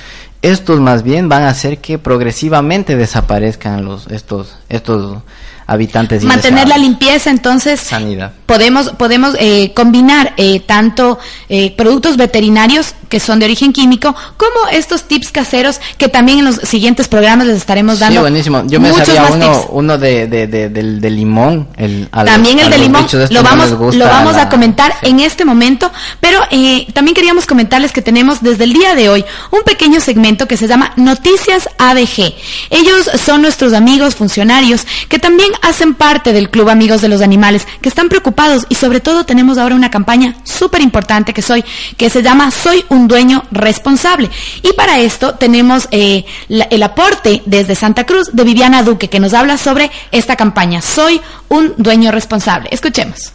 estos 0.43 0.81
más 0.81 1.03
bien 1.03 1.31
van 1.31 1.45
a 1.45 1.49
hacer 1.49 1.79
que 1.79 1.99
progresivamente 1.99 2.97
desaparezcan 2.97 3.87
los 3.87 4.07
estos 4.09 4.59
estos 4.69 5.23
habitantes 5.67 6.23
Mantener 6.25 6.69
la 6.69 6.77
limpieza, 6.77 7.31
entonces 7.31 7.81
sanidad. 7.81 8.33
Podemos 8.55 8.91
podemos 8.91 9.35
eh, 9.39 9.73
combinar 9.75 10.33
eh, 10.37 10.61
tanto 10.61 11.19
eh, 11.49 11.73
productos 11.77 12.17
veterinarios 12.17 12.95
que 13.09 13.21
son 13.21 13.39
de 13.39 13.45
origen 13.47 13.73
químico 13.73 14.15
como 14.37 14.69
estos 14.73 15.05
tips 15.05 15.31
caseros 15.31 15.81
que 15.99 16.09
también 16.09 16.39
en 16.41 16.45
los 16.47 16.57
siguientes 16.57 17.09
programas 17.09 17.47
les 17.47 17.57
estaremos 17.57 17.99
dando 17.99 18.15
Sí, 18.15 18.21
buenísimo. 18.21 18.63
Yo 18.67 18.81
me 18.81 18.93
sabía 18.93 19.25
uno, 19.33 19.67
uno 19.71 19.99
de, 19.99 20.27
de, 20.27 20.47
de- 20.47 20.69
del, 20.69 21.01
del 21.01 21.17
limón. 21.17 21.69
El, 21.77 22.09
los- 22.13 22.25
También 22.25 22.59
el 22.61 22.71
de 22.71 22.79
limón 22.79 23.05
estos 23.05 23.31
lo 23.31 23.43
vamos, 23.43 23.71
lo 23.71 24.05
vamos 24.07 24.35
la- 24.37 24.43
a 24.43 24.49
comentar 24.49 24.95
en 25.03 25.21
este 25.21 25.45
momento, 25.45 25.91
pero 26.21 26.41
eh, 26.51 26.87
también 26.93 27.15
queríamos 27.15 27.47
comentarles 27.47 27.93
que 27.93 28.03
tenemos 28.03 28.43
desde 28.43 28.65
el 28.65 28.73
día 28.73 28.95
de 28.95 29.09
hoy 29.09 29.25
un 29.51 29.63
pequeño 29.65 30.01
segmento 30.01 30.47
que 30.47 30.57
se 30.57 30.67
llama 30.69 30.93
Noticias 30.97 31.69
ABG. 31.79 32.35
Ellos 32.71 33.11
son 33.25 33.43
nuestros 33.43 33.73
amigos 33.73 34.15
funcionarios 34.15 34.87
que 35.09 35.19
también 35.19 35.51
hacen 35.63 35.95
parte 35.95 36.33
del 36.33 36.51
Club 36.51 36.69
Amigos 36.69 37.01
de 37.01 37.09
los 37.09 37.21
Animales, 37.21 37.67
que 37.81 37.89
están 37.89 38.09
preocupados 38.09 38.44
y 38.69 38.75
sobre 38.75 39.01
todo 39.01 39.25
tenemos 39.25 39.59
ahora 39.59 39.75
una 39.75 39.91
campaña 39.91 40.37
súper 40.45 40.81
importante 40.81 41.33
que 41.33 41.43
soy, 41.43 41.65
que 41.97 42.11
se 42.11 42.23
llama 42.23 42.51
Soy 42.51 42.85
un 42.89 43.09
dueño 43.09 43.45
responsable. 43.51 44.31
Y 44.63 44.73
para 44.73 44.99
esto 44.99 45.35
tenemos 45.35 45.89
eh, 45.91 46.25
el 46.49 46.83
aporte 46.83 47.43
desde 47.47 47.75
Santa 47.75 48.05
Cruz 48.05 48.31
de 48.33 48.45
Viviana 48.45 48.83
Duque, 48.83 49.09
que 49.09 49.21
nos 49.21 49.35
habla 49.35 49.59
sobre 49.59 49.91
esta 50.11 50.37
campaña, 50.37 50.81
Soy 50.83 51.21
un 51.49 51.75
dueño 51.77 52.11
responsable. 52.11 52.69
Escuchemos. 52.71 53.33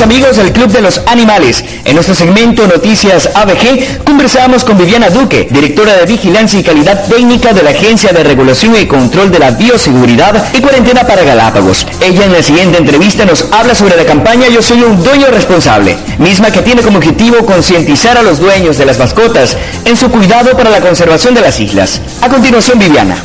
Amigos 0.00 0.36
del 0.36 0.52
Club 0.52 0.70
de 0.70 0.80
los 0.80 1.00
Animales. 1.06 1.64
En 1.84 1.94
nuestro 1.94 2.14
segmento 2.14 2.66
Noticias 2.66 3.28
ABG 3.34 4.04
conversamos 4.04 4.64
con 4.64 4.78
Viviana 4.78 5.10
Duque, 5.10 5.46
directora 5.50 5.94
de 5.94 6.06
Vigilancia 6.06 6.58
y 6.58 6.62
Calidad 6.62 7.06
Técnica 7.06 7.52
de 7.52 7.62
la 7.62 7.70
Agencia 7.70 8.12
de 8.12 8.24
Regulación 8.24 8.74
y 8.80 8.86
Control 8.86 9.30
de 9.30 9.38
la 9.38 9.50
Bioseguridad 9.50 10.52
y 10.52 10.60
Cuarentena 10.60 11.06
para 11.06 11.22
Galápagos. 11.22 11.86
Ella 12.00 12.24
en 12.24 12.32
la 12.32 12.42
siguiente 12.42 12.78
entrevista 12.78 13.24
nos 13.24 13.52
habla 13.52 13.74
sobre 13.74 13.96
la 13.96 14.04
campaña 14.04 14.48
Yo 14.48 14.62
soy 14.62 14.82
un 14.82 15.02
dueño 15.02 15.26
responsable, 15.28 15.96
misma 16.18 16.50
que 16.50 16.62
tiene 16.62 16.82
como 16.82 16.98
objetivo 16.98 17.44
concientizar 17.44 18.16
a 18.16 18.22
los 18.22 18.38
dueños 18.38 18.78
de 18.78 18.86
las 18.86 18.98
mascotas 18.98 19.56
en 19.84 19.96
su 19.96 20.10
cuidado 20.10 20.56
para 20.56 20.70
la 20.70 20.80
conservación 20.80 21.34
de 21.34 21.40
las 21.42 21.60
islas. 21.60 22.00
A 22.20 22.28
continuación, 22.28 22.78
Viviana. 22.78 23.16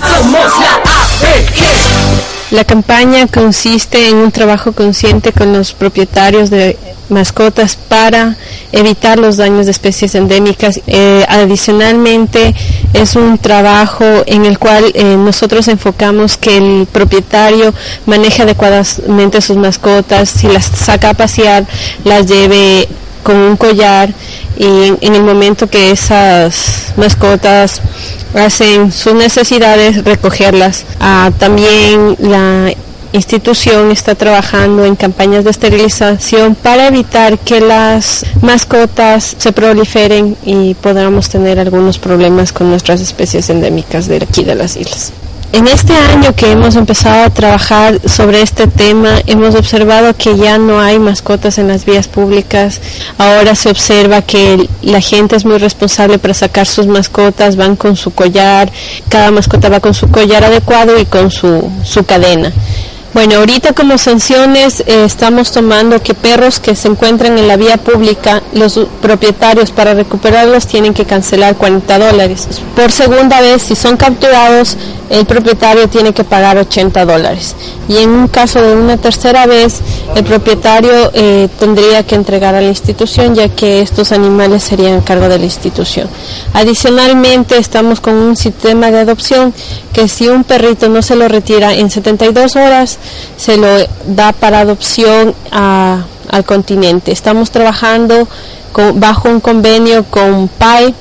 Campaña 2.65 3.27
consiste 3.27 4.09
en 4.09 4.17
un 4.17 4.31
trabajo 4.31 4.71
consciente 4.71 5.31
con 5.31 5.53
los 5.53 5.73
propietarios 5.73 6.49
de 6.49 6.77
mascotas 7.09 7.75
para 7.75 8.37
evitar 8.71 9.19
los 9.19 9.37
daños 9.37 9.65
de 9.65 9.71
especies 9.71 10.15
endémicas. 10.15 10.81
Eh, 10.87 11.25
adicionalmente, 11.27 12.55
es 12.93 13.15
un 13.15 13.37
trabajo 13.37 14.05
en 14.25 14.45
el 14.45 14.57
cual 14.57 14.91
eh, 14.93 15.15
nosotros 15.17 15.67
enfocamos 15.67 16.37
que 16.37 16.57
el 16.57 16.87
propietario 16.91 17.73
maneje 18.05 18.43
adecuadamente 18.43 19.41
sus 19.41 19.57
mascotas, 19.57 20.29
si 20.29 20.47
las 20.47 20.65
saca 20.65 21.11
a 21.11 21.13
pasear, 21.13 21.65
las 22.03 22.27
lleve 22.27 22.87
con 23.29 23.37
un 23.37 23.57
collar 23.57 24.11
y 24.57 24.87
en, 25.01 25.13
el 25.15 25.21
momento 25.21 25.67
que 25.67 25.91
esas 25.91 26.93
mascotas 26.97 27.79
hacen 28.33 28.91
sus 28.91 29.13
necesidades, 29.13 30.03
recogerlas. 30.03 30.83
Ah, 30.99 31.29
también 31.37 32.15
la 32.17 32.73
institución 33.13 33.91
está 33.91 34.15
trabajando 34.15 34.83
en 34.83 34.95
campañas 34.95 35.43
de 35.43 35.51
esterilización 35.51 36.55
para 36.55 36.87
evitar 36.87 37.37
que 37.37 37.61
las 37.61 38.25
mascotas 38.41 39.35
se 39.37 39.51
proliferen 39.51 40.35
y 40.43 40.73
podamos 40.73 41.29
tener 41.29 41.59
algunos 41.59 41.99
problemas 41.99 42.51
con 42.51 42.67
nuestras 42.67 42.99
especies 42.99 43.47
endémicas 43.51 44.07
de 44.07 44.15
aquí 44.27 44.43
de 44.43 44.55
las 44.55 44.75
islas. 44.75 45.11
En 45.51 45.67
este 45.67 45.93
año 45.93 46.35
que 46.35 46.51
hemos 46.51 46.75
empezado 46.75 47.23
a 47.23 47.29
trabajar 47.31 47.99
sobre 48.07 48.43
este 48.43 48.67
tema, 48.67 49.19
hemos 49.25 49.55
observado 49.55 50.15
que 50.15 50.37
ya 50.37 50.59
no 50.59 50.79
hay 50.79 50.99
mascotas 50.99 51.57
en 51.57 51.67
las 51.67 51.85
vías 51.85 52.07
públicas. 52.07 52.79
Ahora 53.17 53.55
se 53.55 53.71
observa 53.71 54.21
que 54.21 54.69
la 54.83 55.01
gente 55.01 55.35
es 55.35 55.45
muy 55.45 55.57
responsable 55.57 56.19
para 56.19 56.35
sacar 56.35 56.67
sus 56.67 56.85
mascotas, 56.85 57.55
van 57.55 57.75
con 57.75 57.95
su 57.95 58.11
collar, 58.11 58.71
cada 59.09 59.31
mascota 59.31 59.69
va 59.69 59.79
con 59.79 59.95
su 59.95 60.11
collar 60.11 60.43
adecuado 60.43 60.99
y 60.99 61.05
con 61.05 61.31
su, 61.31 61.71
su 61.83 62.03
cadena. 62.05 62.53
Bueno, 63.11 63.37
ahorita 63.37 63.73
como 63.73 63.97
sanciones 63.97 64.81
eh, 64.81 65.03
estamos 65.03 65.51
tomando 65.51 65.99
que 66.01 66.13
perros 66.13 66.59
que 66.59 66.75
se 66.75 66.87
encuentran 66.89 67.39
en 67.39 67.47
la 67.47 67.57
vía 67.57 67.77
pública, 67.77 68.43
los 68.53 68.79
propietarios 69.01 69.71
para 69.71 69.95
recuperarlos 69.95 70.67
tienen 70.67 70.93
que 70.93 71.05
cancelar 71.05 71.55
40 71.55 71.97
dólares. 71.97 72.47
Por 72.75 72.91
segunda 72.91 73.41
vez, 73.41 73.63
si 73.63 73.75
son 73.75 73.97
capturados, 73.97 74.77
el 75.09 75.25
propietario 75.25 75.89
tiene 75.89 76.13
que 76.13 76.23
pagar 76.23 76.57
80 76.57 77.03
dólares. 77.05 77.55
Y 77.87 77.97
en 77.97 78.09
un 78.11 78.27
caso 78.27 78.61
de 78.61 78.73
una 78.73 78.97
tercera 78.97 79.47
vez, 79.47 79.81
el 80.15 80.23
propietario 80.23 81.09
eh, 81.13 81.49
tendría 81.57 82.03
que 82.03 82.13
entregar 82.13 82.53
a 82.53 82.61
la 82.61 82.67
institución, 82.67 83.33
ya 83.33 83.49
que 83.49 83.81
estos 83.81 84.11
animales 84.11 84.63
serían 84.63 84.99
a 84.99 85.03
cargo 85.03 85.27
de 85.27 85.39
la 85.39 85.45
institución. 85.45 86.07
Adicionalmente, 86.53 87.57
estamos 87.57 87.99
con 88.01 88.13
un 88.13 88.35
sistema 88.35 88.91
de 88.91 88.99
adopción 88.99 89.51
que 89.93 90.07
si 90.07 90.27
un 90.27 90.43
perrito 90.43 90.89
no 90.89 91.01
se 91.01 91.15
lo 91.15 91.27
retira 91.27 91.73
en 91.73 91.89
72 91.89 92.55
horas, 92.55 92.98
se 93.37 93.57
lo 93.57 93.67
da 94.05 94.31
para 94.33 94.59
adopción 94.61 95.33
al 95.51 96.45
continente. 96.45 97.11
Estamos 97.11 97.51
trabajando 97.51 98.27
bajo 98.95 99.29
un 99.29 99.39
convenio 99.39 100.05
con 100.05 100.47
PAI, 100.47 100.93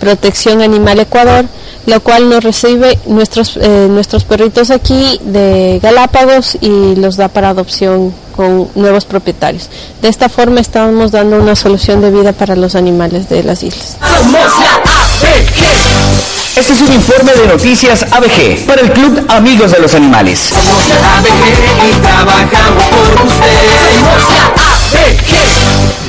Protección 0.00 0.62
Animal 0.62 0.98
Ecuador, 1.00 1.46
lo 1.86 2.00
cual 2.00 2.28
nos 2.28 2.42
recibe 2.42 2.98
nuestros, 3.06 3.56
eh, 3.56 3.86
nuestros 3.88 4.24
perritos 4.24 4.70
aquí 4.70 5.20
de 5.22 5.78
Galápagos 5.82 6.56
y 6.60 6.96
los 6.96 7.16
da 7.16 7.28
para 7.28 7.50
adopción 7.50 8.12
con 8.36 8.68
nuevos 8.74 9.04
propietarios. 9.04 9.68
De 10.00 10.08
esta 10.08 10.28
forma 10.28 10.60
estamos 10.60 11.12
dando 11.12 11.36
una 11.36 11.54
solución 11.54 12.00
de 12.00 12.10
vida 12.10 12.32
para 12.32 12.56
los 12.56 12.74
animales 12.74 13.28
de 13.28 13.42
las 13.42 13.62
islas. 13.62 13.96
Este 16.54 16.74
es 16.74 16.82
un 16.82 16.92
informe 16.92 17.32
de 17.32 17.46
noticias 17.46 18.04
ABG 18.10 18.66
para 18.66 18.82
el 18.82 18.92
Club 18.92 19.24
Amigos 19.28 19.72
de 19.72 19.78
los 19.78 19.94
Animales. 19.94 20.50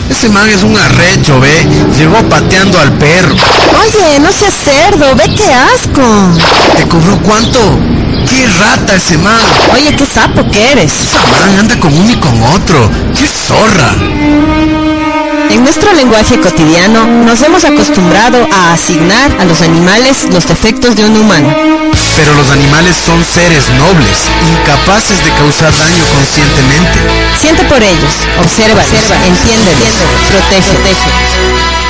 Ese 0.10 0.28
man 0.30 0.50
es 0.50 0.64
un 0.64 0.78
arrecho, 0.78 1.40
ve. 1.40 1.66
Llegó 1.98 2.22
pateando 2.28 2.78
al 2.78 2.92
perro. 2.94 3.34
Oye, 3.82 4.20
no 4.20 4.32
seas 4.34 4.54
cerdo, 4.66 5.16
ve 5.16 5.34
qué 5.34 5.54
asco. 5.54 6.04
¿Te 6.76 6.88
cobró 6.90 7.18
cuánto? 7.22 7.60
¡Qué 8.30 8.46
rata 8.60 8.96
ese 8.96 9.18
man! 9.18 9.40
Oye, 9.72 9.96
qué 9.96 10.06
sapo 10.06 10.50
que 10.52 10.72
eres. 10.74 10.92
Esa 10.92 11.20
man 11.28 11.58
anda 11.60 11.80
con 11.80 11.98
uno 11.98 12.12
y 12.12 12.18
con 12.18 12.44
otro. 12.44 12.92
¡Qué 13.18 13.28
zorra! 13.28 14.83
En 15.54 15.62
nuestro 15.62 15.94
lenguaje 15.94 16.40
cotidiano 16.40 17.06
nos 17.06 17.44
hemos 17.44 17.64
acostumbrado 17.64 18.40
a 18.52 18.74
asignar 18.74 19.40
a 19.40 19.46
los 19.46 19.62
animales 19.62 20.24
los 20.34 20.48
defectos 20.48 20.96
de 20.96 21.06
un 21.06 21.16
humano. 21.16 21.54
Pero 22.18 22.34
los 22.34 22.50
animales 22.50 22.96
son 23.06 23.24
seres 23.24 23.70
nobles, 23.78 24.18
incapaces 24.50 25.24
de 25.24 25.30
causar 25.34 25.72
daño 25.78 26.04
conscientemente. 26.16 26.98
Siente 27.40 27.64
por 27.66 27.84
ellos, 27.84 28.14
observa, 28.40 28.82
entiéndelos, 28.82 29.94
protege. 30.32 31.83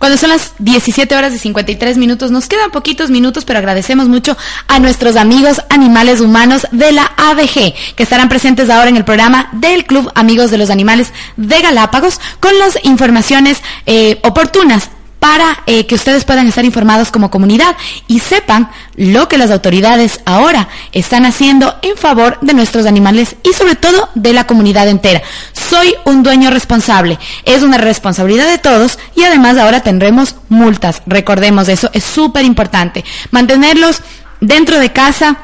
Cuando 0.00 0.16
son 0.16 0.30
las 0.30 0.54
17 0.60 1.14
horas 1.14 1.34
y 1.34 1.38
53 1.38 1.98
minutos, 1.98 2.30
nos 2.30 2.48
quedan 2.48 2.70
poquitos 2.70 3.10
minutos, 3.10 3.44
pero 3.44 3.58
agradecemos 3.58 4.08
mucho 4.08 4.34
a 4.66 4.78
nuestros 4.78 5.14
amigos 5.14 5.60
animales 5.68 6.22
humanos 6.22 6.66
de 6.72 6.90
la 6.90 7.12
ABG, 7.18 7.74
que 7.96 8.02
estarán 8.02 8.30
presentes 8.30 8.70
ahora 8.70 8.88
en 8.88 8.96
el 8.96 9.04
programa 9.04 9.50
del 9.52 9.84
Club 9.84 10.10
Amigos 10.14 10.50
de 10.50 10.56
los 10.56 10.70
Animales 10.70 11.12
de 11.36 11.60
Galápagos, 11.60 12.18
con 12.40 12.58
las 12.58 12.82
informaciones 12.82 13.62
eh, 13.84 14.18
oportunas 14.22 14.88
para 15.20 15.62
eh, 15.66 15.86
que 15.86 15.94
ustedes 15.94 16.24
puedan 16.24 16.48
estar 16.48 16.64
informados 16.64 17.12
como 17.12 17.30
comunidad 17.30 17.76
y 18.08 18.18
sepan 18.18 18.70
lo 18.96 19.28
que 19.28 19.38
las 19.38 19.50
autoridades 19.50 20.20
ahora 20.24 20.68
están 20.90 21.24
haciendo 21.24 21.76
en 21.82 21.96
favor 21.96 22.38
de 22.40 22.54
nuestros 22.54 22.86
animales 22.86 23.36
y 23.44 23.52
sobre 23.52 23.76
todo 23.76 24.08
de 24.14 24.32
la 24.32 24.46
comunidad 24.46 24.88
entera. 24.88 25.22
Soy 25.52 25.94
un 26.04 26.22
dueño 26.24 26.50
responsable. 26.50 27.18
Es 27.44 27.62
una 27.62 27.78
responsabilidad 27.78 28.48
de 28.48 28.58
todos 28.58 28.98
y 29.14 29.22
además 29.22 29.58
ahora 29.58 29.80
tendremos 29.80 30.36
multas. 30.48 31.02
Recordemos 31.06 31.68
eso, 31.68 31.90
es 31.92 32.02
súper 32.02 32.44
importante. 32.44 33.04
Mantenerlos 33.30 34.00
dentro 34.40 34.80
de 34.80 34.90
casa 34.90 35.36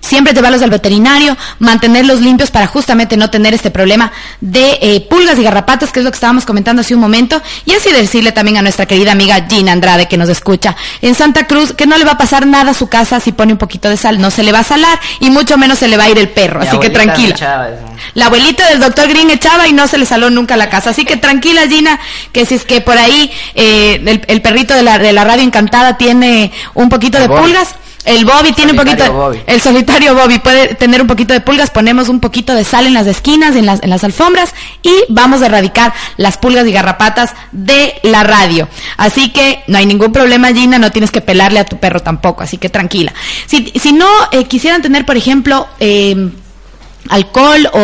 Siempre 0.00 0.32
llevarlos 0.32 0.62
al 0.62 0.70
veterinario, 0.70 1.36
mantenerlos 1.58 2.20
limpios 2.20 2.50
para 2.52 2.66
justamente 2.68 3.16
no 3.16 3.28
tener 3.28 3.54
este 3.54 3.70
problema 3.72 4.12
de 4.40 4.78
eh, 4.80 5.00
pulgas 5.10 5.36
y 5.38 5.42
garrapatas, 5.42 5.90
que 5.90 5.98
es 5.98 6.04
lo 6.04 6.10
que 6.12 6.16
estábamos 6.16 6.44
comentando 6.44 6.82
hace 6.82 6.94
un 6.94 7.00
momento, 7.00 7.42
y 7.64 7.72
así 7.72 7.90
decirle 7.90 8.30
también 8.30 8.56
a 8.56 8.62
nuestra 8.62 8.86
querida 8.86 9.12
amiga 9.12 9.46
Gina 9.48 9.72
Andrade 9.72 10.06
que 10.06 10.16
nos 10.16 10.28
escucha 10.28 10.76
en 11.02 11.14
Santa 11.16 11.46
Cruz 11.46 11.72
que 11.72 11.86
no 11.86 11.98
le 11.98 12.04
va 12.04 12.12
a 12.12 12.18
pasar 12.18 12.46
nada 12.46 12.70
a 12.70 12.74
su 12.74 12.88
casa 12.88 13.18
si 13.18 13.32
pone 13.32 13.52
un 13.52 13.58
poquito 13.58 13.88
de 13.88 13.96
sal, 13.96 14.20
no 14.20 14.30
se 14.30 14.42
le 14.44 14.52
va 14.52 14.60
a 14.60 14.64
salar 14.64 15.00
y 15.18 15.30
mucho 15.30 15.58
menos 15.58 15.78
se 15.78 15.88
le 15.88 15.96
va 15.96 16.04
a 16.04 16.10
ir 16.10 16.18
el 16.18 16.28
perro, 16.28 16.60
Mi 16.60 16.68
así 16.68 16.78
que 16.78 16.90
tranquila. 16.90 17.34
echaba. 17.34 17.68
La 18.14 18.26
abuelita 18.26 18.68
del 18.68 18.78
doctor 18.80 19.08
Green 19.08 19.30
echaba 19.30 19.66
y 19.66 19.72
no 19.72 19.88
se 19.88 19.98
le 19.98 20.06
saló 20.06 20.30
nunca 20.30 20.56
la 20.56 20.68
casa. 20.68 20.90
Así 20.90 21.04
que 21.04 21.16
tranquila, 21.16 21.66
Gina, 21.68 21.98
que 22.32 22.46
si 22.46 22.54
es 22.54 22.64
que 22.64 22.80
por 22.80 22.96
ahí 22.96 23.30
eh, 23.54 24.00
el, 24.06 24.22
el 24.28 24.42
perrito 24.42 24.74
de 24.74 24.82
la, 24.82 24.98
de 24.98 25.12
la 25.12 25.24
radio 25.24 25.42
encantada 25.42 25.96
tiene 25.96 26.52
un 26.74 26.88
poquito 26.88 27.18
de 27.18 27.28
pulgas. 27.28 27.74
El 28.06 28.24
Bobby 28.24 28.52
tiene 28.52 28.70
un 28.72 28.78
poquito, 28.78 28.96
Solitario 29.04 29.12
Bobby. 29.20 29.42
el 29.46 29.60
solitario 29.60 30.14
Bobby 30.14 30.38
puede 30.38 30.74
tener 30.76 31.02
un 31.02 31.08
poquito 31.08 31.34
de 31.34 31.40
pulgas, 31.40 31.70
ponemos 31.70 32.08
un 32.08 32.20
poquito 32.20 32.54
de 32.54 32.64
sal 32.64 32.86
en 32.86 32.94
las 32.94 33.06
esquinas, 33.06 33.56
en 33.56 33.66
las, 33.66 33.82
en 33.82 33.90
las 33.90 34.04
alfombras 34.04 34.54
y 34.82 34.92
vamos 35.08 35.42
a 35.42 35.46
erradicar 35.46 35.92
las 36.16 36.38
pulgas 36.38 36.66
y 36.66 36.72
garrapatas 36.72 37.34
de 37.52 37.94
la 38.04 38.22
radio. 38.22 38.68
Así 38.96 39.30
que 39.32 39.62
no 39.66 39.76
hay 39.78 39.86
ningún 39.86 40.12
problema, 40.12 40.52
Gina, 40.54 40.78
no 40.78 40.92
tienes 40.92 41.10
que 41.10 41.20
pelarle 41.20 41.58
a 41.58 41.64
tu 41.66 41.78
perro 41.78 42.00
tampoco, 42.00 42.42
así 42.44 42.58
que 42.58 42.68
tranquila. 42.70 43.12
Si, 43.46 43.72
si 43.78 43.92
no 43.92 44.06
eh, 44.30 44.44
quisieran 44.44 44.82
tener, 44.82 45.04
por 45.04 45.16
ejemplo, 45.16 45.66
eh, 45.80 46.30
alcohol 47.08 47.68
o, 47.72 47.78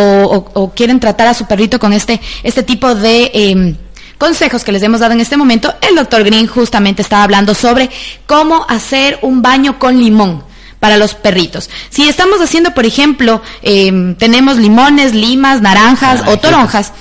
o- 0.54 0.60
o 0.62 0.70
quieren 0.72 0.98
tratar 1.00 1.26
a 1.28 1.34
su 1.34 1.46
perrito 1.46 1.78
con 1.78 1.92
este, 1.92 2.20
este 2.42 2.62
tipo 2.62 2.94
de 2.94 3.30
em, 3.34 3.76
consejos 4.18 4.64
que 4.64 4.72
les 4.72 4.82
hemos 4.82 5.00
dado 5.00 5.12
en 5.12 5.20
este 5.20 5.36
momento, 5.36 5.74
el 5.80 5.94
doctor 5.94 6.24
Green 6.24 6.46
justamente 6.46 7.02
estaba 7.02 7.24
hablando 7.24 7.54
sobre 7.54 7.90
cómo 8.26 8.64
hacer 8.68 9.18
un 9.22 9.42
baño 9.42 9.78
con 9.78 9.98
limón 9.98 10.44
para 10.82 10.96
los 10.96 11.14
perritos. 11.14 11.70
Si 11.90 12.08
estamos 12.08 12.40
haciendo, 12.40 12.74
por 12.74 12.84
ejemplo, 12.84 13.40
em, 13.62 14.16
tenemos 14.16 14.56
limones, 14.56 15.14
limas, 15.14 15.60
naranjas 15.60 16.22
o 16.26 16.38
toronjas, 16.38 16.92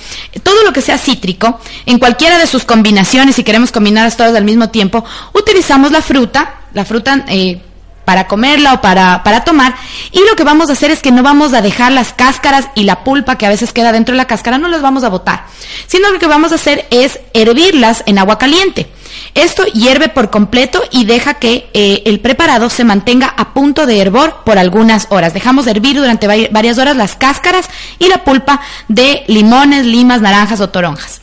todo 0.44 0.62
lo 0.62 0.72
que 0.72 0.80
sea 0.80 0.98
cítrico, 0.98 1.58
en 1.84 1.98
cualquiera 1.98 2.38
de 2.38 2.46
sus 2.46 2.64
combinaciones, 2.64 3.34
si 3.34 3.42
queremos 3.42 3.72
combinarlas 3.72 4.16
todas 4.16 4.36
al 4.36 4.44
mismo 4.44 4.68
tiempo, 4.68 5.04
utilizamos 5.32 5.90
la 5.90 6.00
fruta, 6.00 6.60
la 6.74 6.84
fruta 6.84 7.24
eh, 7.26 7.60
para 8.04 8.26
comerla 8.26 8.74
o 8.74 8.80
para, 8.80 9.22
para 9.22 9.44
tomar. 9.44 9.74
Y 10.10 10.20
lo 10.28 10.36
que 10.36 10.44
vamos 10.44 10.68
a 10.68 10.74
hacer 10.74 10.90
es 10.90 11.00
que 11.00 11.12
no 11.12 11.22
vamos 11.22 11.54
a 11.54 11.62
dejar 11.62 11.92
las 11.92 12.12
cáscaras 12.12 12.68
y 12.74 12.84
la 12.84 13.04
pulpa 13.04 13.38
que 13.38 13.46
a 13.46 13.48
veces 13.48 13.72
queda 13.72 13.92
dentro 13.92 14.12
de 14.12 14.18
la 14.18 14.26
cáscara, 14.26 14.58
no 14.58 14.68
las 14.68 14.82
vamos 14.82 15.04
a 15.04 15.08
botar. 15.08 15.46
Sino 15.86 16.10
lo 16.10 16.18
que 16.18 16.26
vamos 16.26 16.52
a 16.52 16.56
hacer 16.56 16.86
es 16.90 17.20
hervirlas 17.32 18.02
en 18.06 18.18
agua 18.18 18.38
caliente. 18.38 18.90
Esto 19.34 19.64
hierve 19.64 20.08
por 20.08 20.30
completo 20.30 20.82
y 20.90 21.04
deja 21.04 21.34
que 21.34 21.70
eh, 21.72 22.02
el 22.06 22.20
preparado 22.20 22.68
se 22.68 22.84
mantenga 22.84 23.32
a 23.36 23.54
punto 23.54 23.86
de 23.86 24.00
hervor 24.00 24.42
por 24.44 24.58
algunas 24.58 25.06
horas. 25.10 25.32
Dejamos 25.32 25.64
de 25.64 25.70
hervir 25.70 25.96
durante 25.96 26.26
vari- 26.28 26.48
varias 26.50 26.78
horas 26.78 26.96
las 26.96 27.16
cáscaras 27.16 27.68
y 27.98 28.08
la 28.08 28.24
pulpa 28.24 28.60
de 28.88 29.24
limones, 29.28 29.86
limas, 29.86 30.20
naranjas 30.20 30.60
o 30.60 30.68
toronjas. 30.68 31.21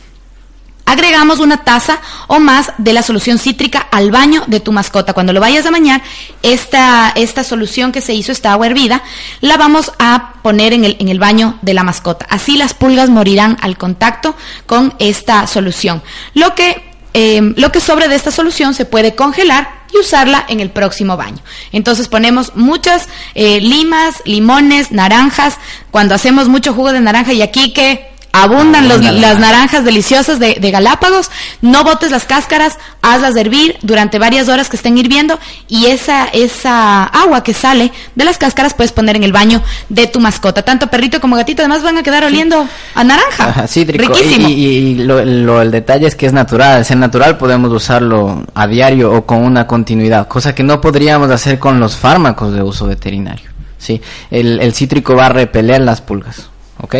Agregamos 0.89 1.37
una 1.37 1.57
taza 1.57 1.99
o 2.25 2.39
más 2.39 2.71
de 2.79 2.93
la 2.93 3.03
solución 3.03 3.37
cítrica 3.37 3.77
al 3.91 4.09
baño 4.09 4.43
de 4.47 4.59
tu 4.59 4.71
mascota. 4.71 5.13
Cuando 5.13 5.33
lo 5.33 5.39
vayas 5.39 5.67
a 5.67 5.69
bañar, 5.69 6.01
esta, 6.41 7.13
esta 7.15 7.43
solución 7.43 7.91
que 7.91 8.01
se 8.01 8.15
hizo, 8.15 8.31
esta 8.31 8.53
agua 8.53 8.65
hervida, 8.65 9.03
la 9.39 9.55
vamos 9.57 9.91
a 9.99 10.33
poner 10.41 10.73
en 10.73 10.85
el, 10.85 10.97
en 10.99 11.09
el 11.09 11.19
baño 11.19 11.59
de 11.61 11.75
la 11.75 11.83
mascota. 11.83 12.25
Así 12.27 12.57
las 12.57 12.73
pulgas 12.73 13.11
morirán 13.11 13.55
al 13.61 13.77
contacto 13.77 14.35
con 14.65 14.95
esta 14.97 15.45
solución. 15.45 16.01
Lo 16.33 16.55
que, 16.55 16.81
eh, 17.13 17.53
lo 17.55 17.71
que 17.71 17.81
sobre 17.81 18.07
de 18.07 18.15
esta 18.15 18.31
solución 18.31 18.73
se 18.73 18.85
puede 18.85 19.13
congelar 19.13 19.85
y 19.93 19.99
usarla 19.99 20.43
en 20.49 20.59
el 20.59 20.71
próximo 20.71 21.17
baño. 21.17 21.37
Entonces 21.71 22.07
ponemos 22.07 22.55
muchas 22.55 23.09
eh, 23.35 23.61
limas, 23.61 24.23
limones, 24.25 24.91
naranjas. 24.91 25.59
Cuando 25.91 26.15
hacemos 26.15 26.47
mucho 26.47 26.73
jugo 26.73 26.91
de 26.91 26.99
naranja 26.99 27.33
y 27.33 27.43
aquí 27.43 27.73
que 27.73 28.08
abundan 28.31 28.87
los- 28.87 29.01
las 29.01 29.13
naranja. 29.15 29.39
naranjas 29.39 29.83
deliciosas 29.85 30.39
de, 30.39 30.57
de 30.61 30.71
Galápagos, 30.71 31.29
no 31.61 31.83
botes 31.83 32.11
las 32.11 32.25
cáscaras, 32.25 32.77
hazlas 33.01 33.35
hervir 33.35 33.77
durante 33.81 34.19
varias 34.19 34.49
horas 34.49 34.69
que 34.69 34.75
estén 34.77 34.97
hirviendo 34.97 35.39
y 35.67 35.87
esa, 35.87 36.25
esa 36.25 37.03
agua 37.05 37.43
que 37.43 37.53
sale 37.53 37.91
de 38.15 38.25
las 38.25 38.37
cáscaras 38.37 38.73
puedes 38.73 38.91
poner 38.91 39.15
en 39.15 39.23
el 39.23 39.31
baño 39.33 39.61
de 39.89 40.07
tu 40.07 40.19
mascota. 40.19 40.61
Tanto 40.63 40.87
perrito 40.87 41.19
como 41.19 41.35
gatito 41.35 41.61
además 41.61 41.81
van 41.83 41.97
a 41.97 42.03
quedar 42.03 42.23
oliendo 42.23 42.67
a 42.95 43.03
naranja. 43.03 43.49
Ajá, 43.49 43.67
cítrico. 43.67 44.13
Riquísimo. 44.13 44.47
Y, 44.47 44.51
y- 44.53 44.67
y 44.77 44.95
lo, 45.03 45.23
lo- 45.25 45.61
el 45.61 45.71
detalle 45.71 46.07
es 46.07 46.15
que 46.15 46.25
es 46.25 46.33
natural. 46.33 46.77
Al 46.77 46.85
ser 46.85 46.97
natural 46.97 47.37
podemos 47.37 47.71
usarlo 47.71 48.43
a 48.53 48.67
diario 48.67 49.11
o 49.13 49.25
con 49.25 49.39
una 49.43 49.65
continuidad, 49.65 50.27
cosa 50.27 50.53
que 50.53 50.63
no 50.63 50.79
podríamos 50.79 51.29
hacer 51.31 51.57
con 51.59 51.79
los 51.79 51.95
fármacos 51.95 52.53
de 52.53 52.61
uso 52.61 52.85
veterinario. 52.87 53.49
¿sí? 53.77 54.01
El, 54.29 54.59
el 54.59 54.73
cítrico 54.73 55.15
va 55.15 55.27
a 55.27 55.29
repeler 55.29 55.81
las 55.81 56.01
pulgas. 56.01 56.49
¿Ok? 56.81 56.95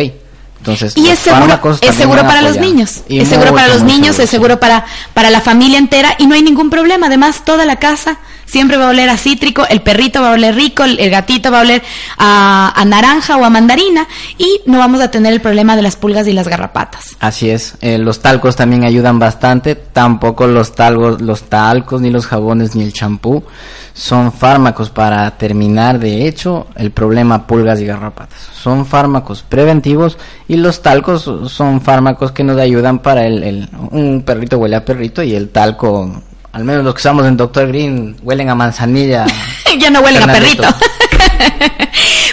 Entonces, 0.60 0.94
Y 0.94 1.08
los 1.08 1.12
es 1.12 1.18
seguro, 1.18 1.54
es 1.80 1.80
también 1.80 1.94
seguro 1.94 2.22
para 2.22 2.42
los 2.42 2.58
niños. 2.58 3.00
Es 3.08 3.28
seguro 3.28 3.54
para 3.54 3.68
los 3.68 3.82
niños, 3.82 4.18
es 4.18 4.28
seguro 4.28 4.60
para, 4.60 4.84
para 5.14 5.30
la 5.30 5.40
familia 5.40 5.78
entera 5.78 6.14
y 6.18 6.26
no 6.26 6.34
hay 6.34 6.42
ningún 6.42 6.68
problema. 6.68 7.06
Además, 7.06 7.44
toda 7.46 7.64
la 7.64 7.76
casa 7.76 8.18
siempre 8.50 8.76
va 8.76 8.86
a 8.86 8.90
oler 8.90 9.08
a 9.08 9.16
cítrico, 9.16 9.64
el 9.68 9.80
perrito 9.82 10.20
va 10.20 10.30
a 10.30 10.32
oler 10.32 10.54
rico, 10.54 10.82
el, 10.84 11.10
gatito 11.10 11.50
va 11.50 11.58
a 11.58 11.62
oler 11.62 11.82
a, 12.18 12.72
a 12.74 12.84
naranja 12.84 13.36
o 13.36 13.44
a 13.44 13.50
mandarina 13.50 14.06
y 14.38 14.60
no 14.66 14.78
vamos 14.78 15.00
a 15.00 15.10
tener 15.10 15.32
el 15.32 15.40
problema 15.40 15.76
de 15.76 15.82
las 15.82 15.96
pulgas 15.96 16.26
y 16.26 16.32
las 16.32 16.48
garrapatas. 16.48 17.16
Así 17.20 17.48
es, 17.50 17.74
eh, 17.80 17.98
los 17.98 18.20
talcos 18.20 18.56
también 18.56 18.84
ayudan 18.84 19.18
bastante, 19.18 19.74
tampoco 19.76 20.46
los 20.46 20.74
talcos, 20.74 21.20
los 21.20 21.44
talcos, 21.44 22.00
ni 22.00 22.10
los 22.10 22.26
jabones, 22.26 22.74
ni 22.74 22.82
el 22.82 22.92
champú 22.92 23.44
son 23.92 24.32
fármacos 24.32 24.88
para 24.90 25.30
terminar 25.36 25.98
de 25.98 26.26
hecho 26.26 26.68
el 26.76 26.90
problema 26.90 27.46
pulgas 27.46 27.80
y 27.80 27.86
garrapatas. 27.86 28.38
Son 28.54 28.86
fármacos 28.86 29.42
preventivos 29.42 30.16
y 30.48 30.56
los 30.56 30.80
talcos 30.80 31.28
son 31.52 31.80
fármacos 31.80 32.32
que 32.32 32.44
nos 32.44 32.58
ayudan 32.58 33.00
para 33.00 33.26
el, 33.26 33.42
el- 33.42 33.68
un 33.90 34.22
perrito 34.24 34.58
huele 34.58 34.76
a 34.76 34.84
perrito 34.84 35.22
y 35.22 35.34
el 35.34 35.50
talco, 35.50 36.22
al 36.52 36.64
menos 36.64 36.84
los 36.84 36.94
que 36.94 36.98
usamos 36.98 37.26
en 37.26 37.36
Dr. 37.36 37.68
Green, 37.68 38.16
huelen 38.22 38.50
a 38.50 38.54
manzanilla. 38.54 39.26
ya 39.78 39.90
no 39.90 40.00
huelen 40.00 40.28
a 40.28 40.32
perrito. 40.32 40.64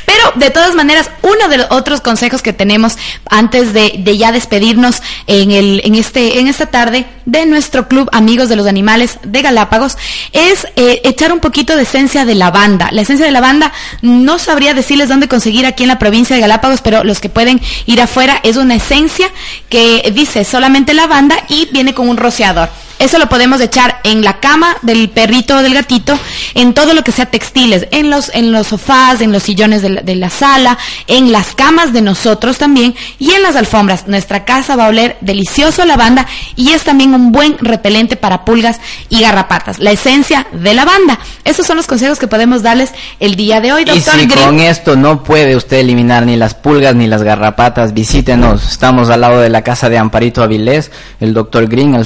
Pero 0.05 0.31
de 0.35 0.49
todas 0.49 0.73
maneras, 0.73 1.11
uno 1.21 1.47
de 1.49 1.57
los 1.57 1.67
otros 1.69 2.01
consejos 2.01 2.41
que 2.41 2.51
tenemos 2.51 2.97
antes 3.29 3.73
de, 3.73 3.95
de 3.99 4.17
ya 4.17 4.31
despedirnos 4.31 5.01
en, 5.27 5.51
el, 5.51 5.81
en, 5.83 5.95
este, 5.95 6.39
en 6.39 6.47
esta 6.47 6.65
tarde 6.67 7.05
de 7.25 7.45
nuestro 7.45 7.87
club 7.87 8.09
Amigos 8.11 8.49
de 8.49 8.55
los 8.55 8.65
Animales 8.65 9.19
de 9.23 9.41
Galápagos 9.41 9.97
es 10.31 10.65
eh, 10.75 11.01
echar 11.03 11.31
un 11.31 11.39
poquito 11.39 11.75
de 11.75 11.83
esencia 11.83 12.25
de 12.25 12.35
lavanda. 12.35 12.89
La 12.91 13.01
esencia 13.01 13.25
de 13.25 13.31
lavanda 13.31 13.71
no 14.01 14.39
sabría 14.39 14.73
decirles 14.73 15.09
dónde 15.09 15.27
conseguir 15.27 15.65
aquí 15.65 15.83
en 15.83 15.89
la 15.89 15.99
provincia 15.99 16.35
de 16.35 16.41
Galápagos, 16.41 16.81
pero 16.81 17.03
los 17.03 17.19
que 17.19 17.29
pueden 17.29 17.61
ir 17.85 18.01
afuera 18.01 18.39
es 18.43 18.57
una 18.57 18.75
esencia 18.75 19.29
que 19.69 20.11
dice 20.15 20.43
solamente 20.43 20.93
lavanda 20.93 21.35
y 21.49 21.67
viene 21.71 21.93
con 21.93 22.09
un 22.09 22.17
rociador. 22.17 22.69
Eso 22.99 23.19
lo 23.19 23.29
podemos 23.29 23.61
echar 23.61 23.99
en 24.03 24.23
la 24.23 24.39
cama 24.39 24.75
del 24.81 25.09
perrito 25.09 25.57
o 25.57 25.61
del 25.61 25.73
gatito, 25.73 26.17
en 26.55 26.73
todo 26.73 26.93
lo 26.93 27.03
que 27.03 27.11
sea 27.11 27.27
textiles, 27.27 27.87
en 27.91 28.09
los, 28.09 28.29
en 28.33 28.51
los 28.51 28.67
sofás, 28.67 29.21
en 29.21 29.31
los 29.31 29.43
sillones 29.43 29.81
de 29.81 29.89
la, 29.89 30.01
de 30.01 30.15
la 30.15 30.29
sala, 30.29 30.77
en 31.05 31.31
las 31.31 31.53
camas 31.53 31.93
de 31.93 32.01
nosotros 32.01 32.57
también 32.57 32.95
y 33.19 33.31
en 33.31 33.43
las 33.43 33.55
alfombras. 33.55 34.07
Nuestra 34.07 34.45
casa 34.45 34.75
va 34.75 34.85
a 34.85 34.89
oler 34.89 35.17
delicioso 35.21 35.81
a 35.81 35.85
lavanda 35.85 36.25
y 36.55 36.71
es 36.71 36.83
también 36.83 37.13
un 37.13 37.31
buen 37.31 37.57
repelente 37.59 38.15
para 38.15 38.45
pulgas 38.45 38.79
y 39.09 39.21
garrapatas. 39.21 39.79
La 39.79 39.91
esencia 39.91 40.47
de 40.51 40.73
lavanda. 40.73 41.19
Esos 41.43 41.67
son 41.67 41.77
los 41.77 41.87
consejos 41.87 42.19
que 42.19 42.27
podemos 42.27 42.63
darles 42.63 42.91
el 43.19 43.35
día 43.35 43.61
de 43.61 43.73
hoy, 43.73 43.83
Y 43.83 43.85
doctor 43.85 44.19
si 44.19 44.25
Green. 44.25 44.45
con 44.45 44.59
esto 44.59 44.95
no 44.95 45.23
puede 45.23 45.55
usted 45.55 45.77
eliminar 45.77 46.25
ni 46.25 46.35
las 46.35 46.55
pulgas 46.55 46.95
ni 46.95 47.07
las 47.07 47.23
garrapatas, 47.23 47.93
visítenos. 47.93 48.71
Estamos 48.71 49.09
al 49.09 49.21
lado 49.21 49.39
de 49.39 49.49
la 49.49 49.63
casa 49.63 49.89
de 49.89 49.97
Amparito 49.97 50.41
Avilés, 50.41 50.91
el 51.19 51.33
doctor 51.33 51.67
Green, 51.67 51.95
al 51.95 52.05